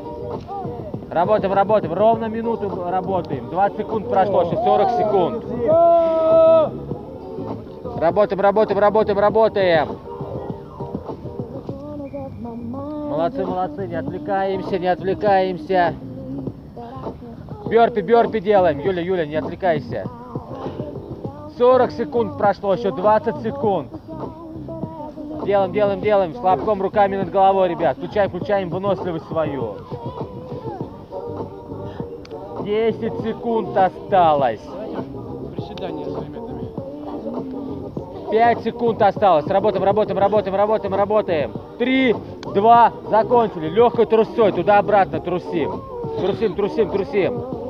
Работаем, 1.14 1.54
работаем, 1.54 1.94
ровно 1.94 2.26
минуту 2.26 2.90
работаем. 2.90 3.48
20 3.52 3.78
секунд 3.78 4.10
прошло, 4.10 4.42
еще 4.42 4.56
40 4.56 4.92
секунд. 4.98 5.46
Работаем, 8.00 8.42
работаем, 8.42 8.80
работаем, 8.80 9.20
работаем. 9.20 9.90
Молодцы, 13.12 13.46
молодцы, 13.46 13.88
не 13.88 13.94
отвлекаемся, 13.94 14.80
не 14.80 14.88
отвлекаемся. 14.88 15.94
Бёрпи, 17.68 18.00
бёрпи 18.02 18.40
делаем. 18.40 18.80
Юля, 18.80 19.04
Юля, 19.04 19.28
не 19.28 19.36
отвлекайся. 19.36 20.08
40 21.60 21.92
секунд 21.92 22.38
прошло, 22.40 22.74
еще 22.74 22.90
20 22.90 23.44
секунд. 23.44 23.90
Делаем, 25.46 25.74
делаем, 25.74 26.02
делаем. 26.02 26.34
С 26.34 26.38
руками 26.82 27.18
над 27.18 27.30
головой, 27.30 27.70
ребят. 27.70 27.98
Включаем, 27.98 28.30
включаем 28.30 28.70
выносливость 28.70 29.28
свою. 29.28 29.76
10 32.64 33.00
секунд 33.24 33.76
осталось. 33.76 34.62
Приседания 35.56 36.06
с 36.06 36.18
элементами. 36.18 36.70
5 38.32 38.64
секунд 38.64 39.02
осталось. 39.02 39.48
Работаем, 39.48 39.84
работаем, 39.84 40.18
работаем, 40.18 40.56
работаем, 40.56 40.96
работаем. 40.96 41.54
3, 41.78 42.16
2, 42.54 42.94
закончили. 43.10 43.70
Легкой 43.70 44.06
трусой, 44.06 44.54
туда-обратно 44.54 45.20
трусим. 45.20 45.82
Трусим, 46.20 46.56
трусим, 46.56 46.90
трусим. 46.90 47.63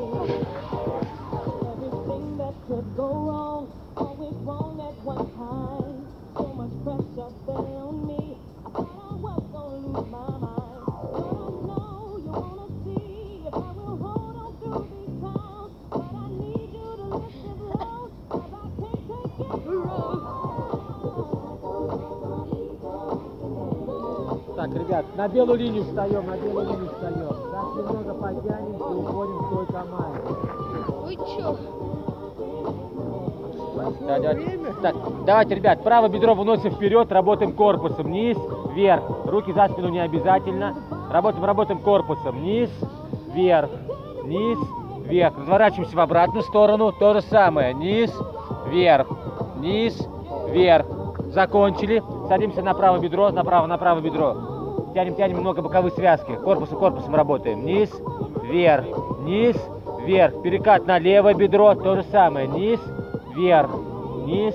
На 25.24 25.30
белую 25.30 25.58
линию 25.58 25.84
встаем, 25.86 26.26
на 26.28 26.36
белую 26.36 26.68
линию 26.68 26.90
встаем. 26.90 27.16
Сейчас 27.16 27.76
немного 27.78 28.14
подтянемся 28.14 28.84
и 28.84 28.96
уходим 28.96 29.38
в 29.38 29.50
той 29.50 29.66
команде. 29.68 30.20
Вы 31.06 31.16
чё? 31.16 31.58
Да, 34.02 34.20
давайте. 34.20 34.60
Так, 34.82 34.96
давайте, 35.26 35.56
ребят, 35.56 35.82
правое 35.82 36.10
бедро 36.10 36.36
выносим 36.36 36.72
вперед, 36.72 37.10
работаем 37.10 37.54
корпусом, 37.54 38.12
низ, 38.12 38.38
вверх. 38.74 39.04
Руки 39.26 39.54
за 39.54 39.70
спину 39.70 39.88
не 39.88 40.02
обязательно. 40.02 40.76
Работаем, 41.10 41.46
работаем 41.46 41.80
корпусом, 41.80 42.44
низ, 42.44 42.70
вверх, 43.34 43.70
низ, 44.26 44.60
вверх. 45.06 45.38
Разворачиваемся 45.38 45.96
в 45.96 46.00
обратную 46.02 46.44
сторону, 46.44 46.92
то 46.92 47.14
же 47.14 47.22
самое, 47.22 47.74
низ, 47.74 48.14
вверх, 48.68 49.08
низ, 49.56 49.98
вверх. 50.50 50.86
Закончили. 51.28 52.04
Садимся 52.28 52.62
на 52.62 52.74
правое 52.74 53.00
бедро, 53.00 53.32
направо, 53.32 53.68
на 53.68 53.78
правое 53.78 54.04
бедро. 54.04 54.53
Тянем, 54.94 55.16
тянем 55.16 55.39
много 55.39 55.62
боковые 55.62 55.91
связки. 55.91 56.36
Корпусом, 56.36 56.78
корпусом 56.78 57.16
работаем. 57.16 57.66
Низ, 57.66 57.89
вверх, 58.44 58.86
низ, 59.22 59.56
вверх. 60.06 60.41
Перекат 60.44 60.86
на 60.86 61.00
левое 61.00 61.34
бедро, 61.34 61.74
то 61.74 61.96
же 61.96 62.04
самое. 62.12 62.48
Низ, 62.48 62.80
вверх, 63.36 63.72
низ, 64.26 64.54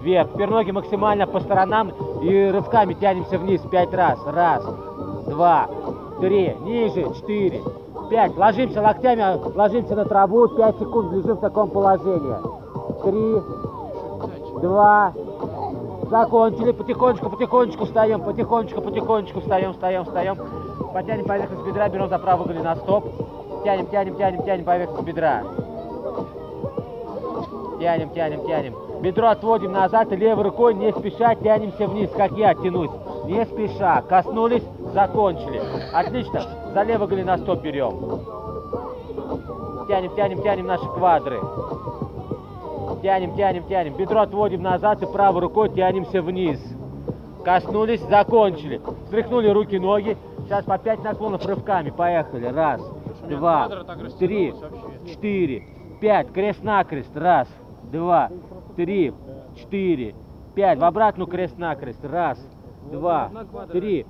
вверх. 0.00 0.32
Теперь 0.32 0.48
ноги 0.48 0.70
максимально 0.70 1.26
по 1.26 1.40
сторонам 1.40 1.92
и 2.22 2.50
рывками 2.50 2.94
тянемся 2.94 3.36
вниз 3.38 3.60
пять 3.62 3.92
раз. 3.92 4.20
Раз, 4.26 4.64
два, 5.26 5.68
три, 6.20 6.54
ниже, 6.60 7.12
четыре, 7.16 7.60
пять. 8.10 8.36
Ложимся 8.36 8.80
локтями, 8.80 9.56
ложимся 9.56 9.96
на 9.96 10.04
траву, 10.04 10.46
пять 10.48 10.78
секунд 10.78 11.12
лежим 11.12 11.36
в 11.36 11.40
таком 11.40 11.68
положении. 11.68 12.36
Три, 13.02 14.60
два, 14.60 15.12
закончили, 16.10 16.72
потихонечку, 16.72 17.30
потихонечку 17.30 17.84
встаем, 17.86 18.20
потихонечку, 18.22 18.82
потихонечку 18.82 19.40
встаем, 19.40 19.72
встаем, 19.72 20.04
встаем. 20.04 20.36
Потянем 20.92 21.24
поверхность 21.24 21.64
бедра, 21.64 21.88
берем 21.88 22.08
за 22.08 22.18
правый 22.18 22.46
голень 22.46 22.76
стоп. 22.82 23.04
Тянем, 23.64 23.86
тянем, 23.86 24.16
тянем, 24.16 24.42
тянем 24.42 24.64
поверхность 24.64 25.04
бедра. 25.04 25.42
Тянем, 27.78 28.10
тянем, 28.10 28.46
тянем. 28.46 28.74
Бедро 29.00 29.28
отводим 29.28 29.72
назад 29.72 30.12
и 30.12 30.16
левой 30.16 30.44
рукой 30.44 30.74
не 30.74 30.92
спеша 30.92 31.34
тянемся 31.34 31.86
вниз, 31.86 32.10
как 32.14 32.32
я 32.32 32.54
тянусь. 32.54 32.90
Не 33.24 33.46
спеша. 33.46 34.02
Коснулись, 34.02 34.64
закончили. 34.92 35.62
Отлично. 35.94 36.42
За 36.74 36.82
левый 36.82 37.08
голеностоп 37.08 37.62
берем. 37.62 38.20
Тянем, 39.88 40.14
тянем, 40.14 40.42
тянем 40.42 40.66
наши 40.66 40.84
квадры. 40.84 41.40
Тянем, 43.02 43.34
тянем, 43.34 43.64
тянем. 43.64 43.96
Бедро 43.96 44.20
отводим 44.20 44.62
назад 44.62 45.02
и 45.02 45.06
правой 45.06 45.40
рукой 45.40 45.70
тянемся 45.70 46.20
вниз. 46.20 46.60
Коснулись, 47.44 48.02
закончили. 48.02 48.80
Встряхнули 49.04 49.48
руки, 49.48 49.78
ноги. 49.78 50.16
Сейчас 50.44 50.64
по 50.64 50.76
5 50.76 51.04
наклонов 51.04 51.44
рывками. 51.46 51.90
Поехали. 51.90 52.46
Раз, 52.46 52.82
два, 53.28 53.68
три, 54.18 54.54
четыре, 55.06 55.64
пять. 56.00 56.30
Крест-накрест. 56.32 57.16
Раз, 57.16 57.48
два, 57.90 58.30
три, 58.76 59.14
четыре, 59.56 60.14
пять. 60.54 60.78
В 60.78 60.84
обратную 60.84 61.26
крест-накрест. 61.26 62.04
Раз, 62.04 62.38
два, 62.90 63.30
три, 63.72 64.04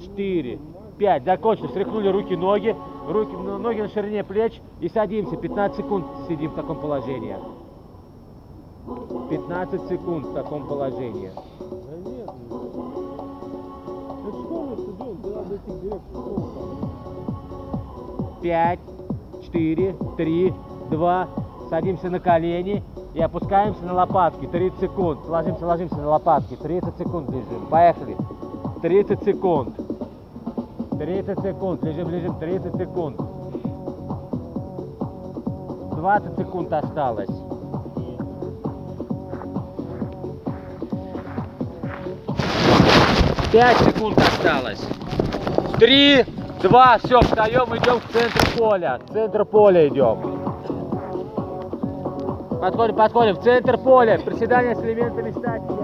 четыре, 0.00 0.60
пять. 0.98 1.24
Закончили. 1.24 1.66
Встряхнули 1.66 2.08
руки, 2.08 2.36
ноги. 2.36 2.76
Руки, 3.08 3.34
ноги 3.34 3.80
на 3.80 3.88
ширине 3.88 4.22
плеч. 4.22 4.60
И 4.80 4.88
садимся. 4.88 5.36
15 5.36 5.76
секунд 5.78 6.06
сидим 6.28 6.50
в 6.50 6.54
таком 6.54 6.80
положении. 6.80 7.36
15 9.30 9.88
секунд 9.88 10.26
в 10.26 10.34
таком 10.34 10.66
положении. 10.66 11.30
Да 11.58 12.10
нет. 12.10 12.30
Это 14.22 14.32
студент, 14.76 15.22
ты 15.22 15.30
надо 15.30 15.56
идти 15.56 15.70
к 15.70 15.80
директору 15.80 16.22
школы. 16.22 16.90
5, 18.42 18.78
4, 19.42 19.96
3, 20.16 20.54
2. 20.90 21.28
Садимся 21.68 22.10
на 22.10 22.20
колени 22.20 22.84
и 23.14 23.20
опускаемся 23.20 23.84
на 23.84 23.94
лопатки. 23.94 24.46
30 24.46 24.78
секунд. 24.78 25.26
Ложимся, 25.26 25.66
ложимся 25.66 25.96
на 25.96 26.08
лопатки. 26.08 26.54
30 26.54 26.96
секунд 26.96 27.28
лежим. 27.30 27.66
Поехали. 27.68 28.16
30 28.82 29.24
секунд. 29.24 29.74
30 30.96 31.40
секунд. 31.40 31.82
Лежим, 31.82 32.08
лежим. 32.08 32.38
30 32.38 32.76
секунд. 32.76 33.20
20 35.96 36.38
секунд 36.38 36.72
осталось. 36.72 37.45
Пять 43.56 43.78
секунд 43.78 44.18
осталось. 44.18 44.86
Три, 45.78 46.26
два, 46.62 46.98
все, 47.02 47.22
встаем, 47.22 47.74
идем 47.74 48.00
в 48.00 48.12
центр 48.12 48.46
поля. 48.54 49.00
В 49.08 49.12
центр 49.14 49.46
поля 49.46 49.88
идем. 49.88 50.18
Подходим, 52.60 52.94
подходим. 52.96 53.34
В 53.36 53.42
центр 53.42 53.78
поля. 53.78 54.18
Приседания 54.18 54.74
с 54.74 54.82
элементами 54.82 55.30
статики. 55.30 55.75